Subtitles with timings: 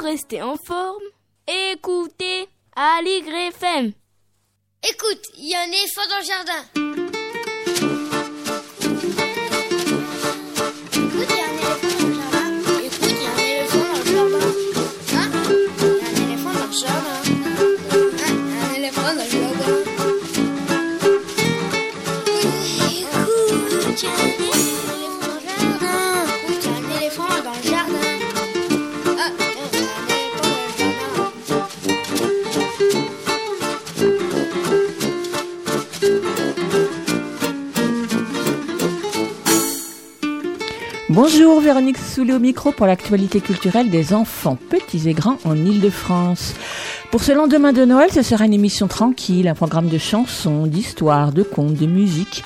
[0.00, 1.02] rester en forme,
[1.46, 3.92] écoutez Aligre FM.
[4.88, 6.89] Écoute, il y a un éléphant dans le jardin.
[41.22, 46.54] Bonjour, Véronique Soulet au micro pour l'actualité culturelle des enfants, petits et grands en Ile-de-France.
[47.10, 51.32] Pour ce lendemain de Noël, ce sera une émission tranquille, un programme de chansons, d'histoires,
[51.32, 52.42] de contes, de musique.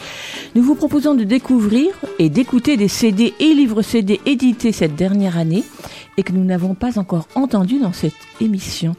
[0.57, 5.39] Nous vous proposons de découvrir et d'écouter des CD et livres CD édités cette dernière
[5.39, 5.63] année
[6.17, 8.97] et que nous n'avons pas encore entendus dans cette émission.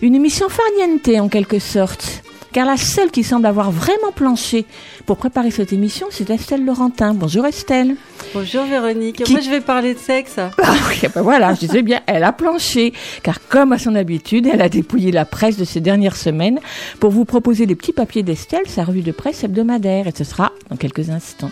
[0.00, 4.66] Une émission farniente en quelque sorte car la seule qui semble avoir vraiment planché
[5.06, 7.14] pour préparer cette émission, c'est Estelle Laurentin.
[7.14, 7.96] Bonjour Estelle.
[8.34, 9.28] Bonjour Véronique.
[9.28, 10.36] Moi, je vais parler de sexe.
[10.70, 14.46] Ah oui, ben voilà, je disais bien, elle a planché, car comme à son habitude,
[14.46, 16.60] elle a dépouillé la presse de ces dernières semaines
[17.00, 20.52] pour vous proposer les petits papiers d'Estelle, sa revue de presse hebdomadaire, et ce sera
[20.68, 21.50] dans quelques instants.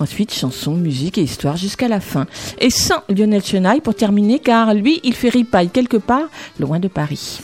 [0.00, 2.26] Ensuite, chansons, musique et histoire jusqu'à la fin.
[2.60, 6.28] Et sans Lionel Chenaille pour terminer, car lui, il fait ripaille quelque part,
[6.60, 7.40] loin de Paris.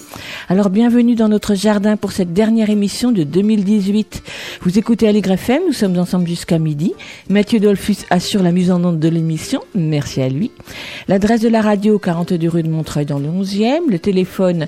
[0.49, 4.23] Alors, bienvenue dans notre jardin pour cette dernière émission de 2018.
[4.63, 6.95] Vous écoutez Allegre FM, nous sommes ensemble jusqu'à midi.
[7.29, 10.51] Mathieu Dolphus assure la mise en onde de l'émission, merci à lui.
[11.09, 13.91] L'adresse de la radio, 42 rue de Montreuil dans le 11e.
[13.91, 14.67] Le téléphone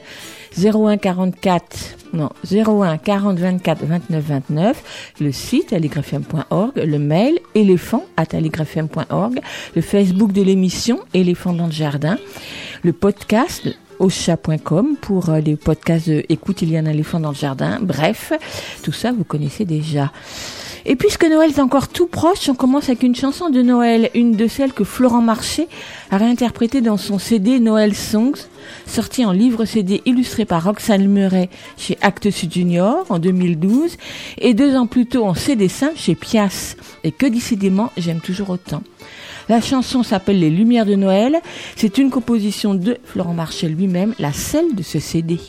[0.58, 8.28] 01 44 non 01 40 24 29 29 le site aligrefm.org le mail éléphant at
[8.32, 9.40] aligrefm.org
[9.74, 12.18] le Facebook de l'émission éléphant dans le jardin
[12.82, 13.68] le podcast
[14.08, 17.78] chat.com pour euh, les podcasts de Écoute, il y a un éléphant dans le jardin.
[17.80, 18.32] Bref,
[18.82, 20.12] tout ça, vous connaissez déjà.
[20.88, 24.36] Et puisque Noël est encore tout proche, on commence avec une chanson de Noël, une
[24.36, 25.66] de celles que Florent Marché
[26.12, 28.46] a réinterprétée dans son CD Noël Songs,
[28.86, 33.96] sorti en livre CD illustré par Roxane Murray chez Actes Sud Junior en 2012,
[34.38, 36.76] et deux ans plus tôt en CD simple chez Pias.
[37.02, 38.84] Et que décidément, j'aime toujours autant.
[39.48, 41.40] La chanson s'appelle Les Lumières de Noël.
[41.74, 45.40] C'est une composition de Florent Marché lui-même, la seule de ce CD.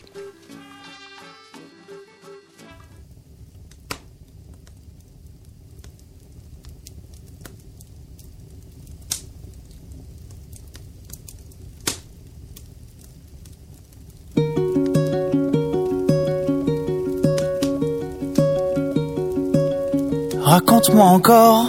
[20.88, 21.66] Raconte-moi encore.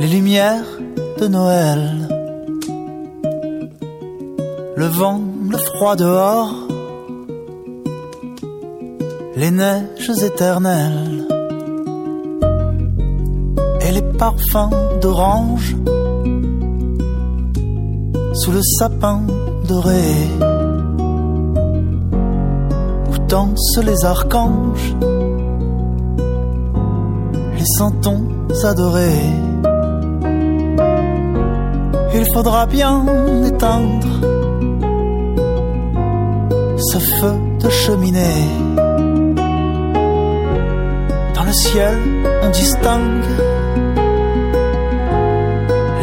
[0.00, 0.64] Les lumières
[1.20, 2.08] de Noël.
[4.76, 5.20] Le vent,
[5.50, 6.54] le froid dehors,
[9.36, 11.26] les neiges éternelles.
[13.82, 14.70] Et les parfums
[15.00, 15.76] d'orange.
[18.34, 19.22] Sous le sapin
[19.68, 20.28] doré.
[23.10, 24.94] Où dansent les archanges,
[27.58, 28.24] les santons
[28.64, 29.48] adorés
[32.18, 33.04] il faudra bien
[33.46, 34.08] éteindre
[36.90, 38.48] ce feu de cheminée.
[41.34, 41.96] Dans le ciel,
[42.42, 43.34] on distingue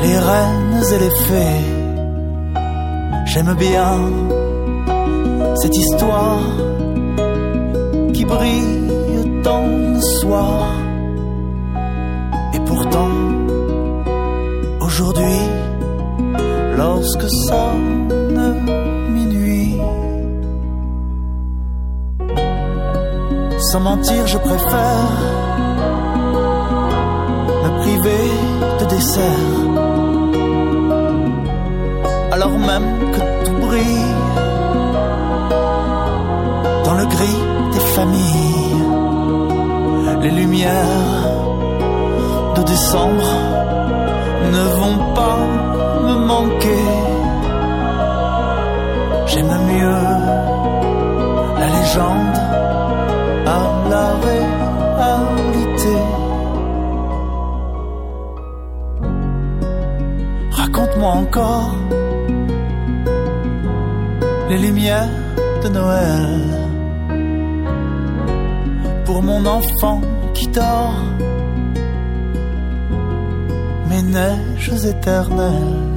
[0.04, 1.66] les reines et les fées.
[3.26, 3.94] J'aime bien
[5.56, 6.40] cette histoire
[8.14, 10.85] qui brille dans le soir.
[17.28, 18.08] Sonne
[19.10, 19.78] minuit.
[23.72, 25.10] Sans mentir, je préfère
[27.64, 28.26] me priver
[28.80, 29.56] de dessert.
[32.32, 34.14] Alors même que tout brille
[36.84, 37.42] dans le gris
[37.74, 38.76] des familles,
[40.22, 41.30] les lumières
[42.56, 43.32] de décembre
[44.52, 45.65] ne vont pas
[46.16, 46.86] manquer.
[49.28, 50.04] J'aime mieux
[51.60, 52.38] la légende
[53.46, 53.60] à
[53.90, 55.96] la réalité.
[60.52, 61.72] Raconte-moi encore
[64.50, 65.10] les lumières
[65.64, 66.66] de Noël
[69.06, 70.02] pour mon enfant
[70.34, 70.94] qui dort
[73.90, 75.95] mes neiges éternelles.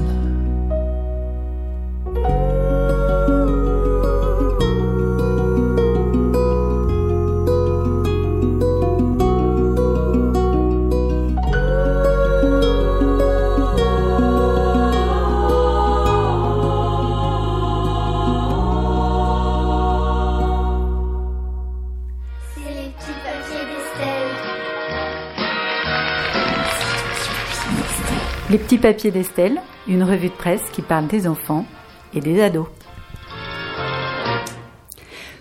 [28.78, 31.66] Papiers d'Estelle, une revue de presse qui parle des enfants
[32.14, 32.66] et des ados.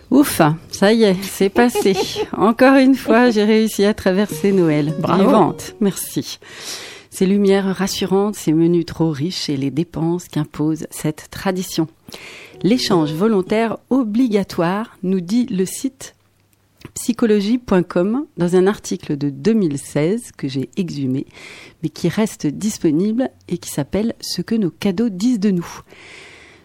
[0.10, 0.42] Ouf,
[0.72, 1.96] ça y est, c'est passé.
[2.38, 4.94] Encore une fois, j'ai réussi à traverser Noël.
[5.00, 5.24] Bravo.
[5.24, 6.40] Vivante, merci.
[7.10, 11.88] Ces lumières rassurantes, ces menus trop riches et les dépenses qu'impose cette tradition.
[12.64, 16.16] L'échange volontaire obligatoire, nous dit le site
[16.98, 21.28] psychologie.com dans un article de 2016 que j'ai exhumé,
[21.84, 25.82] mais qui reste disponible et qui s'appelle Ce que nos cadeaux disent de nous.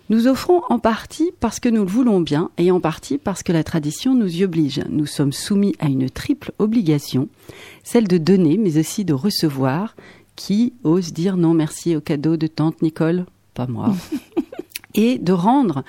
[0.08, 3.52] Nous offrons en partie parce que nous le voulons bien et en partie parce que
[3.52, 4.80] la tradition nous y oblige.
[4.88, 7.28] Nous sommes soumis à une triple obligation,
[7.84, 9.94] celle de donner mais aussi de recevoir.
[10.34, 13.26] Qui ose dire non merci au cadeau de tante Nicole?
[13.52, 13.94] Pas moi.
[14.94, 15.84] et de rendre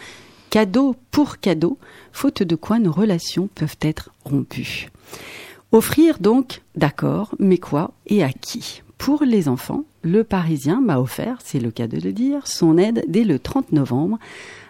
[0.54, 1.80] cadeau pour cadeau,
[2.12, 4.90] faute de quoi nos relations peuvent être rompues.
[5.72, 8.84] Offrir donc, d'accord, mais quoi et à qui?
[9.00, 13.04] Pour les enfants, le Parisien m'a offert, c'est le cas de le dire, son aide
[13.08, 14.20] dès le 30 novembre,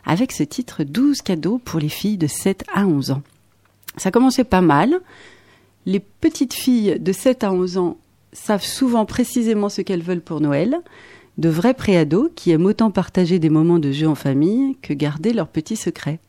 [0.05, 3.21] avec ce titre 12 cadeaux pour les filles de 7 à 11 ans.
[3.97, 5.01] Ça commençait pas mal.
[5.85, 7.97] Les petites filles de 7 à 11 ans
[8.31, 10.77] savent souvent précisément ce qu'elles veulent pour Noël,
[11.37, 15.33] de vrais préados qui aiment autant partager des moments de jeu en famille que garder
[15.33, 16.19] leurs petits secrets.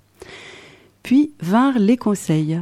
[1.02, 2.60] Puis vinrent les conseils.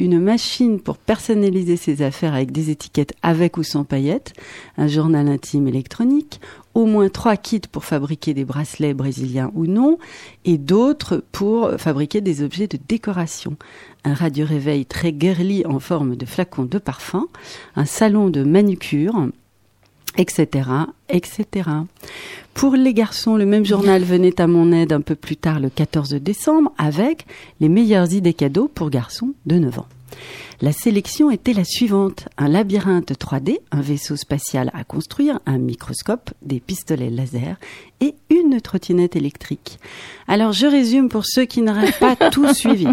[0.00, 4.32] Une machine pour personnaliser ses affaires avec des étiquettes avec ou sans paillettes,
[4.76, 6.40] un journal intime électronique,
[6.74, 9.98] au moins trois kits pour fabriquer des bracelets brésiliens ou non,
[10.44, 13.56] et d'autres pour fabriquer des objets de décoration.
[14.02, 17.28] Un radio-réveil très girly en forme de flacon de parfum,
[17.76, 19.28] un salon de manucure,
[20.16, 20.68] etc.,
[21.08, 21.70] etc.
[22.54, 25.70] Pour les garçons, le même journal venait à mon aide un peu plus tard le
[25.70, 27.26] 14 décembre avec
[27.60, 29.86] les meilleures idées cadeaux pour garçons de 9 ans.
[30.60, 32.28] La sélection était la suivante.
[32.38, 37.56] Un labyrinthe 3D, un vaisseau spatial à construire, un microscope, des pistolets laser
[38.00, 39.78] et une trottinette électrique.
[40.28, 42.86] Alors je résume pour ceux qui n'auraient pas tout suivi.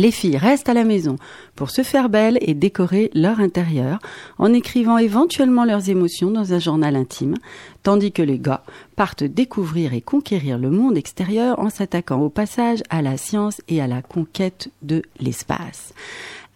[0.00, 1.16] Les filles restent à la maison
[1.56, 3.98] pour se faire belles et décorer leur intérieur
[4.38, 7.34] en écrivant éventuellement leurs émotions dans un journal intime,
[7.82, 8.62] tandis que les gars
[8.96, 13.82] partent découvrir et conquérir le monde extérieur en s'attaquant au passage à la science et
[13.82, 15.92] à la conquête de l'espace.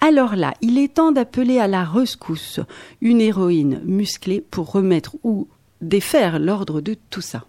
[0.00, 2.60] Alors là, il est temps d'appeler à la rescousse
[3.02, 5.48] une héroïne musclée pour remettre ou
[5.82, 7.44] défaire l'ordre de tout ça.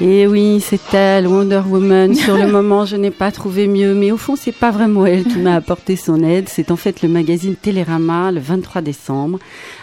[0.00, 2.14] Et oui, c'est elle, Wonder Woman.
[2.16, 5.24] Sur le moment, je n'ai pas trouvé mieux, mais au fond, c'est pas vraiment elle
[5.24, 6.48] qui m'a apporté son aide.
[6.48, 9.38] C'est en fait le magazine Télérama, le 23 décembre,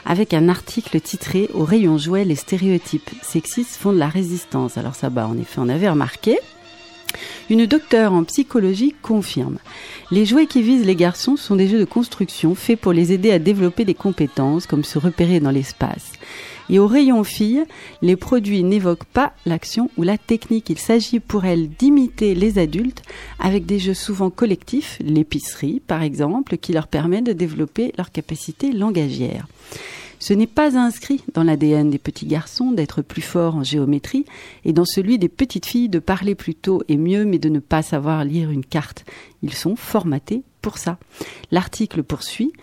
[0.06, 4.78] avec un article titré Au rayon jouets, les stéréotypes sexistes font de la résistance.
[4.78, 6.38] Alors ça, bah, en effet, on avait remarqué.
[7.50, 9.58] Une docteure en psychologie confirme.
[10.12, 13.32] Les jouets qui visent les garçons sont des jeux de construction faits pour les aider
[13.32, 16.14] à développer des compétences comme se repérer dans l'espace.
[16.72, 17.66] Et au rayon filles,
[18.02, 20.70] les produits n'évoquent pas l'action ou la technique.
[20.70, 23.04] Il s'agit pour elles d'imiter les adultes
[23.40, 28.72] avec des jeux souvent collectifs, l'épicerie par exemple, qui leur permet de développer leur capacité
[28.72, 29.48] langagière.
[30.20, 34.26] Ce n'est pas inscrit dans l'ADN des petits garçons d'être plus forts en géométrie
[34.66, 37.60] et dans celui des petites filles de parler plus tôt et mieux mais de ne
[37.60, 39.04] pas savoir lire une carte.
[39.42, 41.00] Ils sont formatés pour ça.
[41.50, 42.54] L'article poursuit.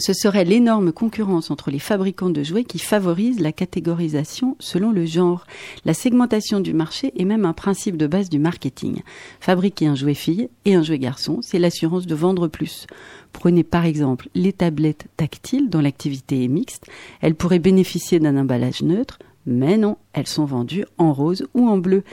[0.00, 5.04] Ce serait l'énorme concurrence entre les fabricants de jouets qui favorise la catégorisation selon le
[5.06, 5.44] genre,
[5.84, 9.02] la segmentation du marché et même un principe de base du marketing.
[9.40, 12.86] Fabriquer un jouet fille et un jouet garçon, c'est l'assurance de vendre plus.
[13.32, 16.86] Prenez par exemple les tablettes tactiles dont l'activité est mixte.
[17.20, 21.76] Elles pourraient bénéficier d'un emballage neutre, mais non, elles sont vendues en rose ou en
[21.76, 22.04] bleu.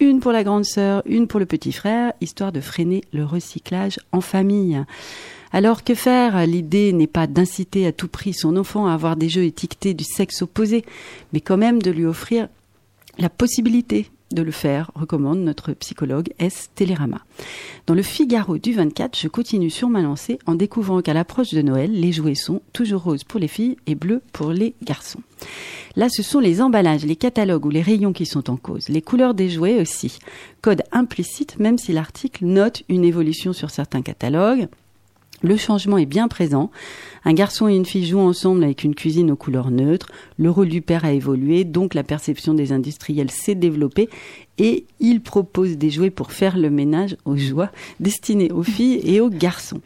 [0.00, 3.98] Une pour la grande sœur, une pour le petit frère, histoire de freiner le recyclage
[4.12, 4.82] en famille.
[5.54, 6.48] Alors que faire?
[6.48, 10.02] L'idée n'est pas d'inciter à tout prix son enfant à avoir des jeux étiquetés du
[10.02, 10.84] sexe opposé,
[11.32, 12.48] mais quand même de lui offrir
[13.18, 16.70] la possibilité de le faire, recommande notre psychologue S.
[16.74, 17.20] Télérama.
[17.86, 21.62] Dans le Figaro du 24, je continue sur ma lancée en découvrant qu'à l'approche de
[21.62, 25.22] Noël, les jouets sont toujours roses pour les filles et bleus pour les garçons.
[25.94, 28.88] Là, ce sont les emballages, les catalogues ou les rayons qui sont en cause.
[28.88, 30.18] Les couleurs des jouets aussi.
[30.62, 34.66] Code implicite, même si l'article note une évolution sur certains catalogues.
[35.44, 36.70] Le changement est bien présent.
[37.26, 40.08] Un garçon et une fille jouent ensemble avec une cuisine aux couleurs neutres.
[40.38, 44.08] Le rôle du père a évolué, donc la perception des industriels s'est développée
[44.56, 47.70] et il propose des jouets pour faire le ménage aux joies
[48.00, 49.82] destinés aux filles et aux garçons.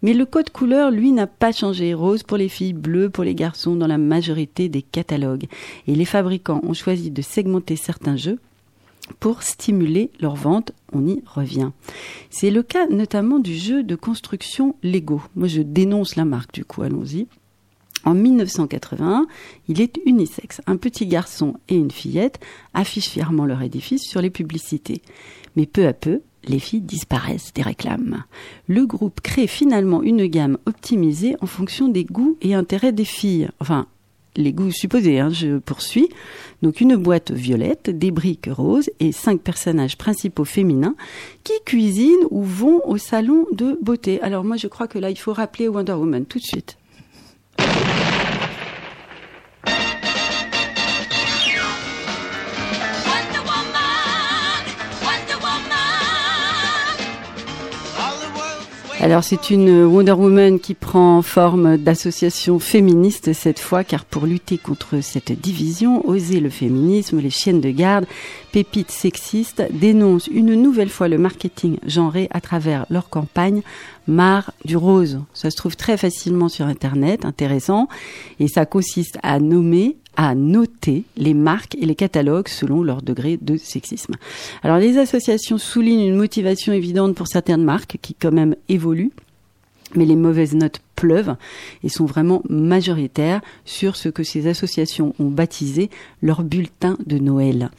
[0.00, 1.92] Mais le code couleur, lui, n'a pas changé.
[1.92, 5.44] Rose pour les filles, bleu pour les garçons dans la majorité des catalogues.
[5.86, 8.38] Et les fabricants ont choisi de segmenter certains jeux
[9.20, 10.72] pour stimuler leur vente.
[10.92, 11.70] On y revient.
[12.30, 15.20] C'est le cas notamment du jeu de construction Lego.
[15.34, 17.26] Moi, je dénonce la marque, du coup, allons-y.
[18.04, 19.26] En 1981,
[19.68, 20.60] il est unisexe.
[20.66, 22.40] Un petit garçon et une fillette
[22.74, 25.02] affichent fièrement leur édifice sur les publicités.
[25.54, 28.24] Mais peu à peu, les filles disparaissent des réclames.
[28.66, 33.48] Le groupe crée finalement une gamme optimisée en fonction des goûts et intérêts des filles.
[33.60, 33.86] Enfin,
[34.36, 36.08] les goûts supposés, hein, je poursuis.
[36.62, 40.94] Donc une boîte violette, des briques roses et cinq personnages principaux féminins
[41.44, 44.20] qui cuisinent ou vont au salon de beauté.
[44.22, 46.78] Alors moi je crois que là il faut rappeler Wonder Woman tout de suite.
[59.02, 64.58] Alors c'est une Wonder Woman qui prend forme d'association féministe cette fois, car pour lutter
[64.58, 68.06] contre cette division, Oser le féminisme, les chiennes de garde,
[68.52, 73.62] pépites sexistes, dénoncent une nouvelle fois le marketing genré à travers leur campagne
[74.06, 75.18] Mar du rose.
[75.34, 77.88] Ça se trouve très facilement sur Internet, intéressant,
[78.38, 83.38] et ça consiste à nommer à noter les marques et les catalogues selon leur degré
[83.40, 84.14] de sexisme.
[84.62, 89.12] Alors les associations soulignent une motivation évidente pour certaines marques qui quand même évoluent,
[89.94, 91.36] mais les mauvaises notes pleuvent
[91.82, 95.90] et sont vraiment majoritaires sur ce que ces associations ont baptisé
[96.22, 97.70] leur bulletin de Noël.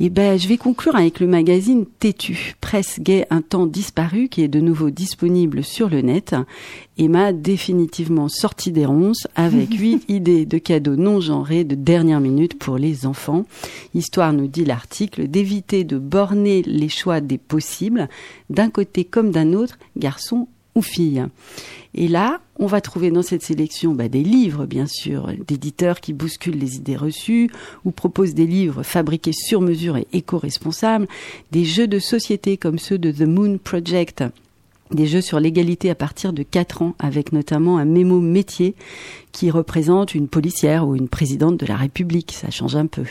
[0.00, 4.42] Eh ben, je vais conclure avec le magazine Têtu, presse gay un temps disparu, qui
[4.42, 6.36] est de nouveau disponible sur le net
[6.98, 12.20] et m'a définitivement sorti des ronces avec huit idées de cadeaux non genrés de dernière
[12.20, 13.44] minute pour les enfants.
[13.92, 18.08] Histoire, nous dit l'article, d'éviter de borner les choix des possibles,
[18.50, 20.46] d'un côté comme d'un autre, garçon
[20.78, 21.24] ou fille.
[21.94, 26.12] Et là, on va trouver dans cette sélection bah, des livres, bien sûr, d'éditeurs qui
[26.12, 27.50] bousculent les idées reçues
[27.84, 31.08] ou proposent des livres fabriqués sur mesure et éco-responsables,
[31.50, 34.24] des jeux de société comme ceux de The Moon Project
[34.90, 38.74] des jeux sur l'égalité à partir de 4 ans, avec notamment un mémo métier
[39.32, 43.04] qui représente une policière ou une présidente de la République, ça change un peu.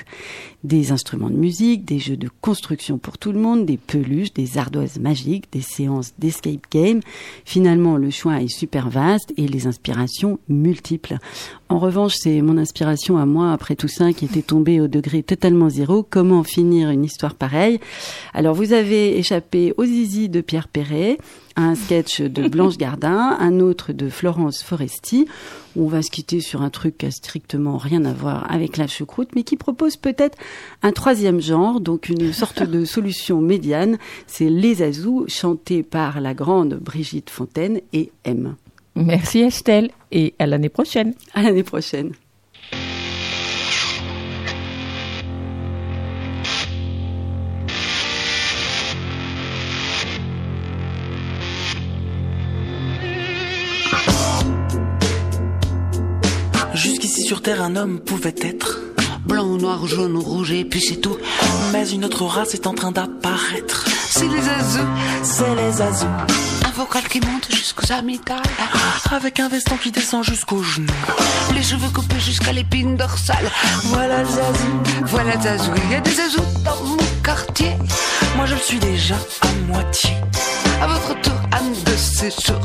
[0.63, 4.57] Des instruments de musique, des jeux de construction pour tout le monde, des peluches, des
[4.57, 6.99] ardoises magiques, des séances d'escape game.
[7.45, 11.17] Finalement, le choix est super vaste et les inspirations multiples.
[11.69, 15.23] En revanche, c'est mon inspiration à moi, après tout ça, qui était tombée au degré
[15.23, 16.05] totalement zéro.
[16.09, 17.79] Comment finir une histoire pareille?
[18.33, 21.17] Alors, vous avez échappé aux zizi de Pierre Perret,
[21.55, 25.27] un sketch de Blanche Gardin, un autre de Florence Foresti.
[25.75, 28.87] On va se quitter sur un truc qui a strictement rien à voir avec la
[28.87, 30.35] choucroute, mais qui propose peut-être
[30.81, 33.99] un troisième genre, donc une sorte de solution médiane.
[34.25, 38.55] C'est Les Azous, chanté par la grande Brigitte Fontaine et M.
[38.95, 41.13] Merci Estelle et à l'année prochaine.
[41.35, 42.13] À l'année prochaine.
[57.49, 58.77] Un homme pouvait être
[59.25, 61.17] Blanc, noir, jaune ou rouge, et puis c'est tout.
[61.71, 63.85] Mais une autre race est en train d'apparaître.
[64.09, 64.87] C'est les azous.
[65.23, 66.05] C'est les azous.
[66.65, 68.41] Un vocal qui monte jusqu'aux amygdales.
[69.11, 70.91] Avec un veston qui descend jusqu'aux genoux.
[71.53, 73.49] Les cheveux coupés jusqu'à l'épine dorsale.
[73.85, 74.81] Voilà zazou.
[75.05, 75.71] Voilà Zazou.
[75.85, 76.97] Il y a des azous dans
[78.37, 80.11] Moi je le suis déjà à moitié.
[80.81, 82.61] À votre tour, âme de séjour.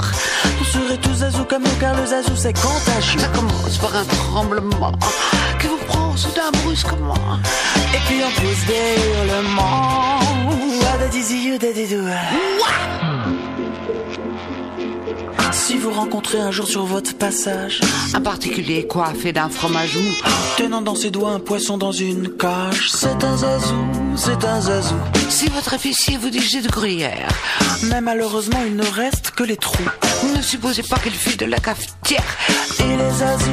[0.59, 3.19] Vous serez tous zazou comme nous car le zazou c'est contagieux.
[3.19, 4.93] Ça commence par un tremblement
[5.61, 7.15] qui vous prend soudain brusquement.
[7.93, 10.03] Et puis on pousse des hurlements.
[15.65, 17.81] Si vous rencontrez un jour sur votre passage,
[18.15, 20.11] Un particulier coiffé d'un fromage mou.
[20.57, 24.97] tenant dans ses doigts un poisson dans une cage, c'est un zazou, c'est un zazou.
[25.31, 27.29] Si votre épicier vous dit j'ai de gruyère,
[27.85, 29.89] Mais malheureusement, il ne reste que les trous.
[30.37, 32.25] ne supposez pas qu'il file de la cafetière.
[32.81, 33.51] Et les zazous,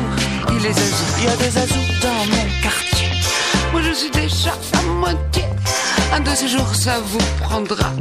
[0.51, 1.05] Il est azou.
[1.19, 3.07] il y a des zazous dans mon quartier.
[3.71, 5.43] Moi je suis déjà à moitié.
[6.11, 7.91] Un de ces jours ça vous prendra.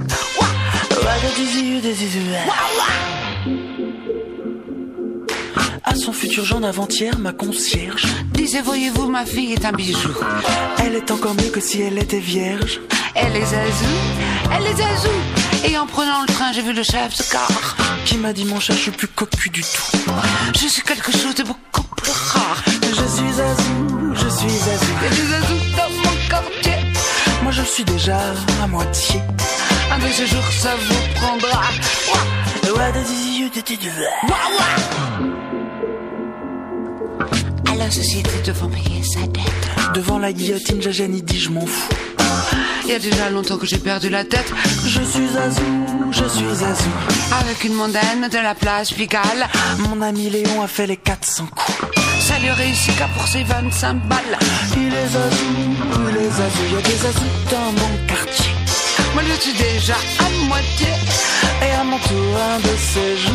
[0.41, 0.97] Ouah Ah, do,
[2.81, 3.28] ah.
[5.91, 10.13] À son futur genre d'avant-hier, ma concierge, Disait voyez-vous ma fille est un bijou.
[10.81, 12.79] elle est encore mieux que si elle était vierge.
[13.15, 13.97] Elle est azou.
[14.55, 15.09] Elle est azou.
[15.65, 17.77] Et en prenant le train j'ai vu le chef de car.
[18.05, 20.13] Qui m'a dit mon chat, je suis plus cocu du tout.
[20.61, 22.63] Je suis quelque chose de beaucoup plus rare.
[22.83, 24.93] Je suis zazou, je suis zazou.
[25.07, 26.77] A des azous dans mon quartier.
[27.43, 28.19] Moi je suis déjà
[28.63, 29.23] à moitié.
[29.91, 31.63] Un de ces jours ça vous prendra.
[32.77, 33.49] Ouah di,
[37.79, 39.95] la société devant payer sa dette.
[39.95, 41.95] Devant la guillotine, Jajani dit je m'en fous.
[42.85, 44.53] Il y a déjà longtemps que j'ai perdu la tête.
[44.85, 45.63] Je suis Azou,
[46.11, 46.91] je suis Azou.
[47.41, 49.47] Avec une mondaine de la plage Pigalle.
[49.79, 51.79] Mon ami Léon a fait les 400 coups.
[52.21, 54.39] Ça lui réussit qu'à pour ses 25 balles.
[54.77, 55.47] Il est Azou,
[56.11, 56.63] il est Azou.
[56.69, 58.53] Il y a des Azous dans mon quartier.
[59.15, 60.89] Moi, je suis déjà à moitié.
[61.63, 63.35] Et à mon tour, un de ces jours.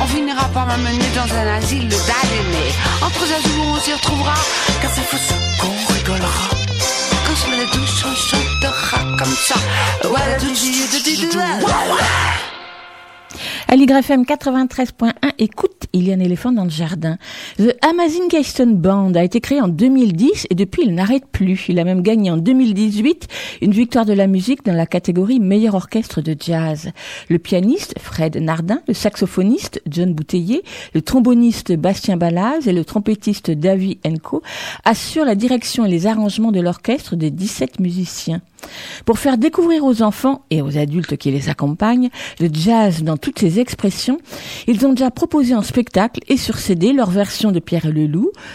[0.00, 2.72] On finira par m'amener dans un asile d'aliénés.
[3.02, 4.34] Entre Azou, on s'y retrouvera.
[4.80, 6.48] Car c'est fou ce qu'on rigolera.
[7.26, 9.56] Quand je me la douche, on chantera comme ça.
[10.04, 10.50] Voilà, tout
[13.72, 17.18] À l'YFM 93.1, écoute, il y a un éléphant dans le jardin.
[17.56, 21.66] The Amazing Keystone Band a été créé en 2010 et depuis il n'arrête plus.
[21.68, 23.28] Il a même gagné en 2018
[23.62, 26.90] une victoire de la musique dans la catégorie meilleur orchestre de jazz.
[27.28, 33.52] Le pianiste Fred Nardin, le saxophoniste John Bouteiller, le tromboniste Bastien Balaz et le trompettiste
[33.52, 34.42] Davy Enco
[34.84, 38.40] assurent la direction et les arrangements de l'orchestre de 17 musiciens.
[39.06, 42.10] Pour faire découvrir aux enfants et aux adultes qui les accompagnent
[42.40, 44.18] le jazz dans toutes ses expressions,
[44.66, 48.00] ils ont déjà proposé en spectacle et sur CD leur version de Pierre et le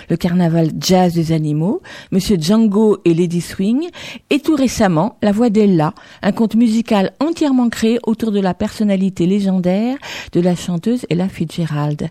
[0.09, 1.81] le carnaval jazz des animaux,
[2.12, 3.89] Monsieur Django et Lady Swing,
[4.29, 9.25] et tout récemment La Voix d'Ella, un conte musical entièrement créé autour de la personnalité
[9.25, 9.97] légendaire
[10.33, 12.09] de la chanteuse Ella Fitzgerald.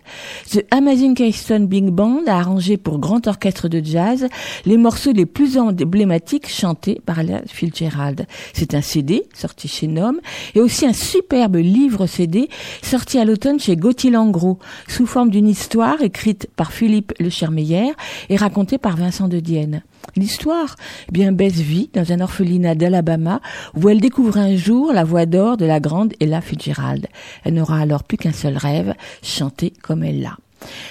[0.51, 4.27] The Amazing Keystone Big Band a arrangé pour grand orchestre de jazz
[4.65, 8.25] les morceaux les plus emblématiques chantés par Ella Fitzgerald.
[8.53, 10.15] C'est un CD sorti chez Nom
[10.53, 12.49] et aussi un superbe livre CD
[12.85, 17.93] sorti à l'automne chez Gauthier Langros sous forme d'une histoire écrite par Philippe Le Chermeyer
[18.29, 19.81] et racontée par Vincent de Dienne.
[20.15, 20.75] L'histoire,
[21.09, 23.41] eh bien Bess vit dans un orphelinat d'Alabama
[23.75, 27.07] où elle découvre un jour la voix d'or de la grande Ella Fitzgerald.
[27.43, 28.93] Elle n'aura alors plus qu'un seul rêve,
[29.23, 30.37] chanter comme elle l'a.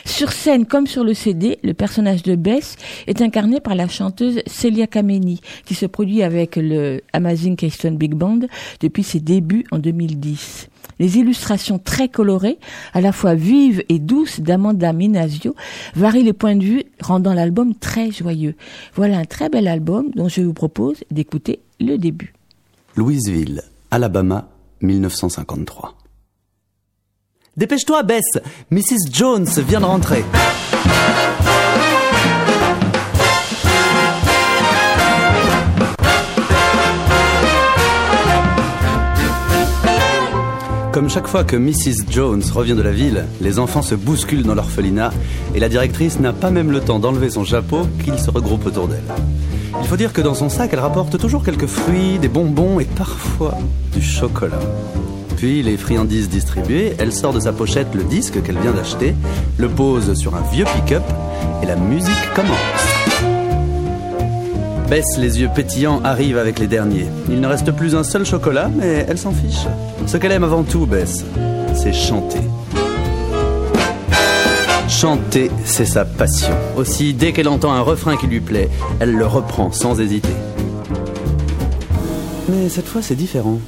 [0.05, 2.77] Sur scène comme sur le CD, le personnage de Bess
[3.07, 8.15] est incarné par la chanteuse Celia Kameni, qui se produit avec le Amazing Keystone Big
[8.15, 8.41] Band
[8.81, 10.69] depuis ses débuts en 2010.
[10.99, 12.59] Les illustrations très colorées,
[12.93, 15.55] à la fois vives et douces d'Amanda Minasio,
[15.95, 18.55] varient les points de vue, rendant l'album très joyeux.
[18.95, 22.33] Voilà un très bel album dont je vous propose d'écouter le début.
[22.97, 24.49] Louisville, Alabama,
[24.81, 25.97] 1953.
[27.57, 28.25] Dépêche-toi, Bess
[28.71, 29.13] Mrs.
[29.13, 30.25] Jones vient de rentrer.
[40.95, 42.09] Comme chaque fois que Mrs.
[42.09, 45.11] Jones revient de la ville, les enfants se bousculent dans l'orphelinat
[45.53, 48.87] et la directrice n'a pas même le temps d'enlever son chapeau qu'ils se regroupent autour
[48.87, 49.03] d'elle.
[49.81, 52.85] Il faut dire que dans son sac, elle rapporte toujours quelques fruits, des bonbons et
[52.85, 53.59] parfois
[53.93, 54.61] du chocolat.
[55.37, 59.17] Puis, les friandises distribuées, elle sort de sa pochette le disque qu'elle vient d'acheter,
[59.59, 61.03] le pose sur un vieux pick-up
[61.61, 63.14] et la musique commence.
[64.89, 67.07] Bess, les yeux pétillants, arrive avec les derniers.
[67.29, 69.67] Il ne reste plus un seul chocolat, mais elle s'en fiche.
[70.07, 71.25] Ce qu'elle aime avant tout, Bess,
[71.75, 72.41] c'est chanter.
[74.89, 76.55] Chanter, c'est sa passion.
[76.77, 78.69] Aussi, dès qu'elle entend un refrain qui lui plaît,
[79.01, 80.35] elle le reprend sans hésiter.
[82.51, 83.59] Mais cette fois, c'est différent.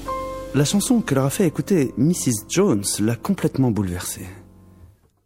[0.55, 2.47] La chanson que leur a fait écouter Mrs.
[2.49, 4.27] Jones l'a complètement bouleversée.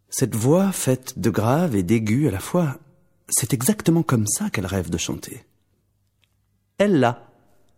[0.09, 2.77] Cette voix faite de grave et d'aigu à la fois,
[3.29, 5.43] c'est exactement comme ça qu'elle rêve de chanter.
[6.81, 7.27] Ella.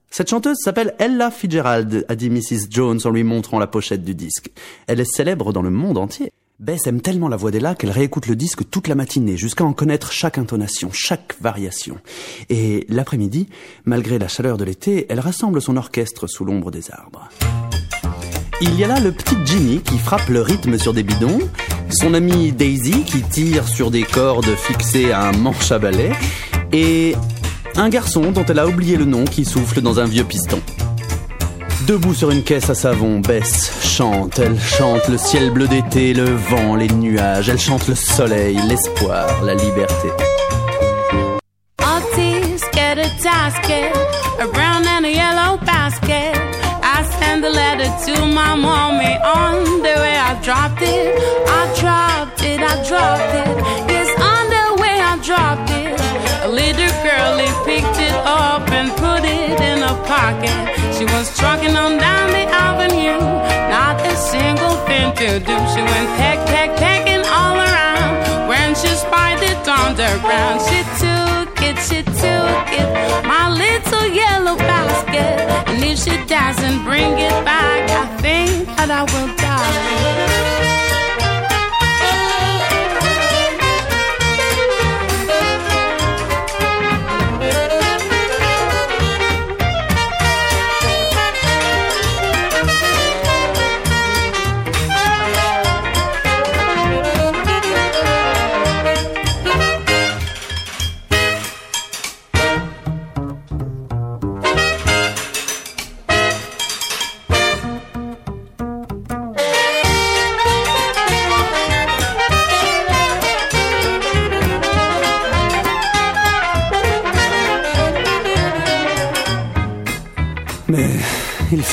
[0.09, 2.67] Cette chanteuse s'appelle Ella Fitzgerald, a dit Mrs.
[2.69, 4.49] Jones en lui montrant la pochette du disque.
[4.87, 6.31] Elle est célèbre dans le monde entier.
[6.59, 9.73] Bess aime tellement la voix d'Ella qu'elle réécoute le disque toute la matinée, jusqu'à en
[9.73, 11.97] connaître chaque intonation, chaque variation.
[12.49, 13.49] Et l'après-midi,
[13.83, 17.27] malgré la chaleur de l'été, elle rassemble son orchestre sous l'ombre des arbres.
[18.61, 21.39] Il y a là le petit Jimmy qui frappe le rythme sur des bidons,
[21.89, 26.11] son amie Daisy qui tire sur des cordes fixées à un manche à balai,
[26.71, 27.15] et
[27.75, 30.59] un garçon dont elle a oublié le nom qui souffle dans un vieux piston.
[31.87, 36.23] Debout sur une caisse à savon, Bess chante, elle chante le ciel bleu d'été, le
[36.23, 40.09] vent, les nuages, elle chante le soleil, l'espoir, la liberté.
[57.13, 60.57] Girlie picked it up and put it in a pocket.
[60.95, 63.21] She was trucking on down the avenue,
[63.75, 65.55] not a single thing to do.
[65.71, 68.13] She went peck, peck, pecking all around.
[68.51, 72.89] When she spied it on the ground, she took it, she took it,
[73.33, 75.35] my little yellow basket.
[75.69, 80.02] And if she doesn't bring it back, I think that I will die.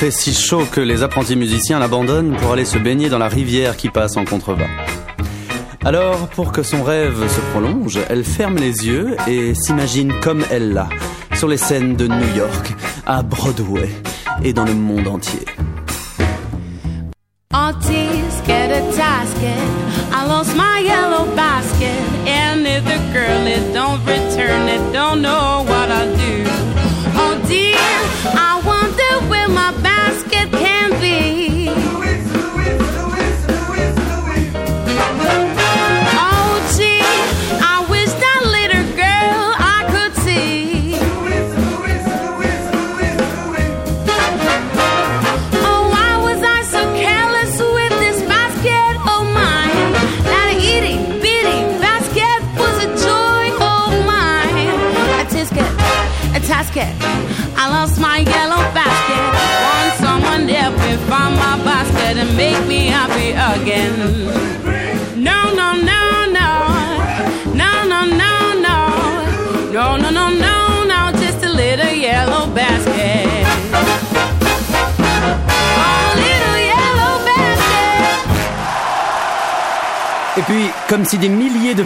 [0.00, 3.76] Fait si chaud que les apprentis musiciens l'abandonnent pour aller se baigner dans la rivière
[3.76, 4.70] qui passe en contrebas.
[5.84, 10.72] Alors, pour que son rêve se prolonge, elle ferme les yeux et s'imagine comme elle
[10.72, 10.88] l'a,
[11.34, 12.72] sur les scènes de New York,
[13.04, 13.90] à Broadway
[14.42, 15.44] et dans le monde entier.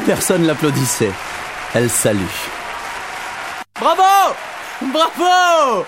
[0.05, 1.13] Personnes l'applaudissaient,
[1.75, 2.21] elle salue.
[3.81, 4.35] Bravo
[4.93, 5.85] Bravo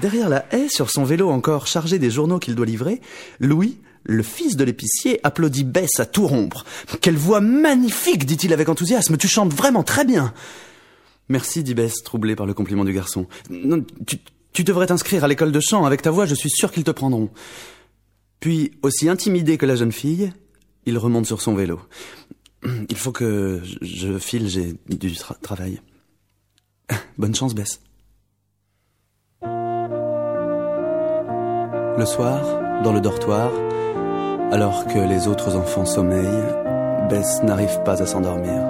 [0.00, 3.00] Derrière la haie, sur son vélo encore chargé des journaux qu'il doit livrer,
[3.40, 6.64] Louis, le fils de l'épicier, applaudit Bess à tout rompre.
[7.00, 9.16] Quelle voix magnifique, dit-il avec enthousiasme.
[9.16, 10.32] Tu chantes vraiment très bien.
[11.28, 13.26] Merci, dit Bess, troublée par le compliment du garçon.
[13.50, 14.18] Non, tu,
[14.52, 15.84] tu devrais t'inscrire à l'école de chant.
[15.84, 17.30] Avec ta voix, je suis sûr qu'ils te prendront.
[18.40, 20.32] Puis, aussi intimidé que la jeune fille,
[20.86, 21.80] il remonte sur son vélo.
[22.88, 25.80] Il faut que je- file, j'ai du tra- travail.
[27.18, 27.80] Bonne chance, Bess.
[31.96, 32.40] Le soir,
[32.82, 33.50] dans le dortoir,
[34.50, 36.52] alors que les autres enfants sommeillent,
[37.08, 38.62] Bess n'arrive pas à s'endormir.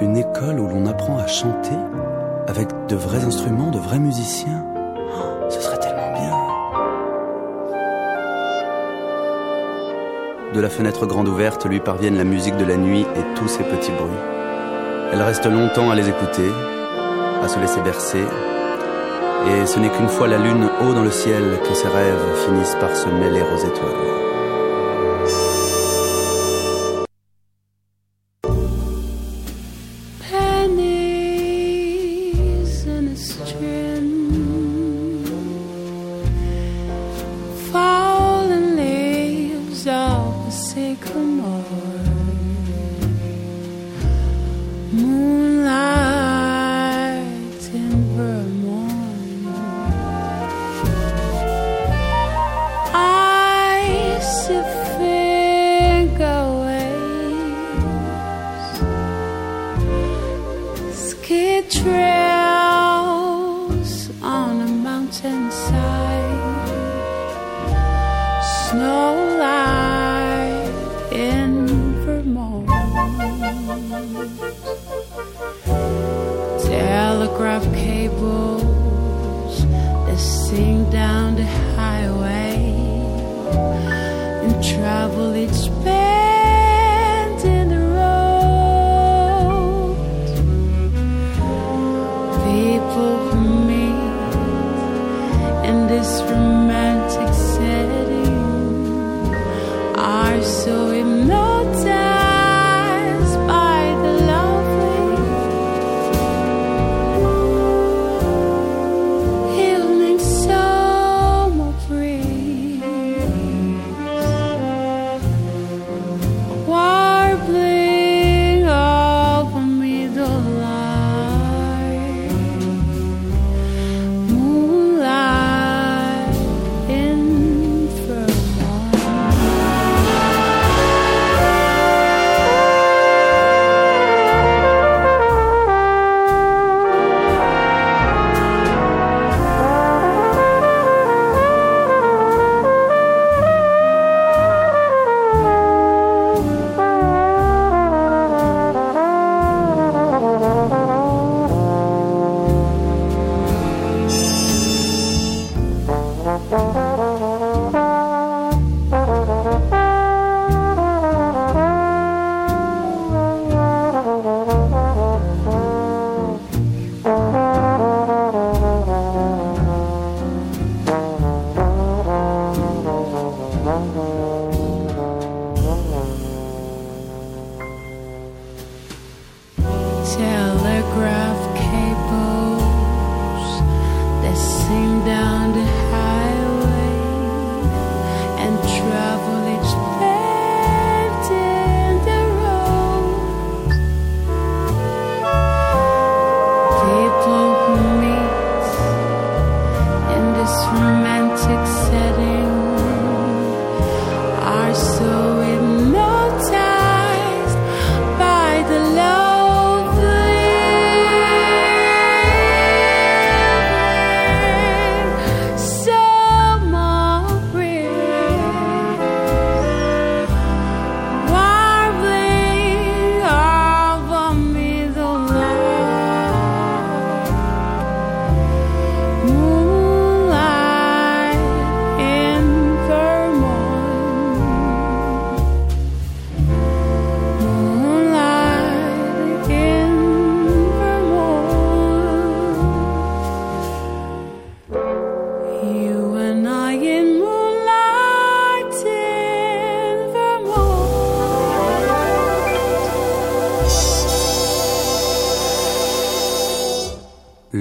[0.00, 1.76] Une école où l'on apprend à chanter
[2.46, 4.64] avec de vrais instruments, de vrais musiciens.
[5.50, 5.78] Ce serait
[10.58, 13.62] De la fenêtre grande ouverte lui parviennent la musique de la nuit et tous ces
[13.62, 14.10] petits bruits.
[15.12, 16.50] Elle reste longtemps à les écouter,
[17.40, 18.24] à se laisser bercer,
[19.46, 22.76] et ce n'est qu'une fois la lune haut dans le ciel que ses rêves finissent
[22.80, 24.27] par se mêler aux étoiles.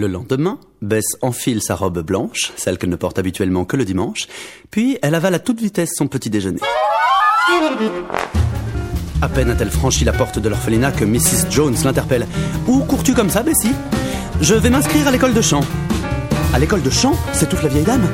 [0.07, 4.27] Le lendemain, Bess enfile sa robe blanche, celle qu'elle ne porte habituellement que le dimanche,
[4.71, 6.61] puis elle avale à toute vitesse son petit déjeuner.
[9.21, 11.51] À peine a-t-elle franchi la porte de l'orphelinat que Mrs.
[11.51, 12.25] Jones l'interpelle.
[12.67, 13.73] Où cours-tu comme ça, Bessie?
[14.39, 15.65] Je vais m'inscrire à l'école de chant.
[16.53, 18.07] À l'école de chant C'est toute la vieille dame?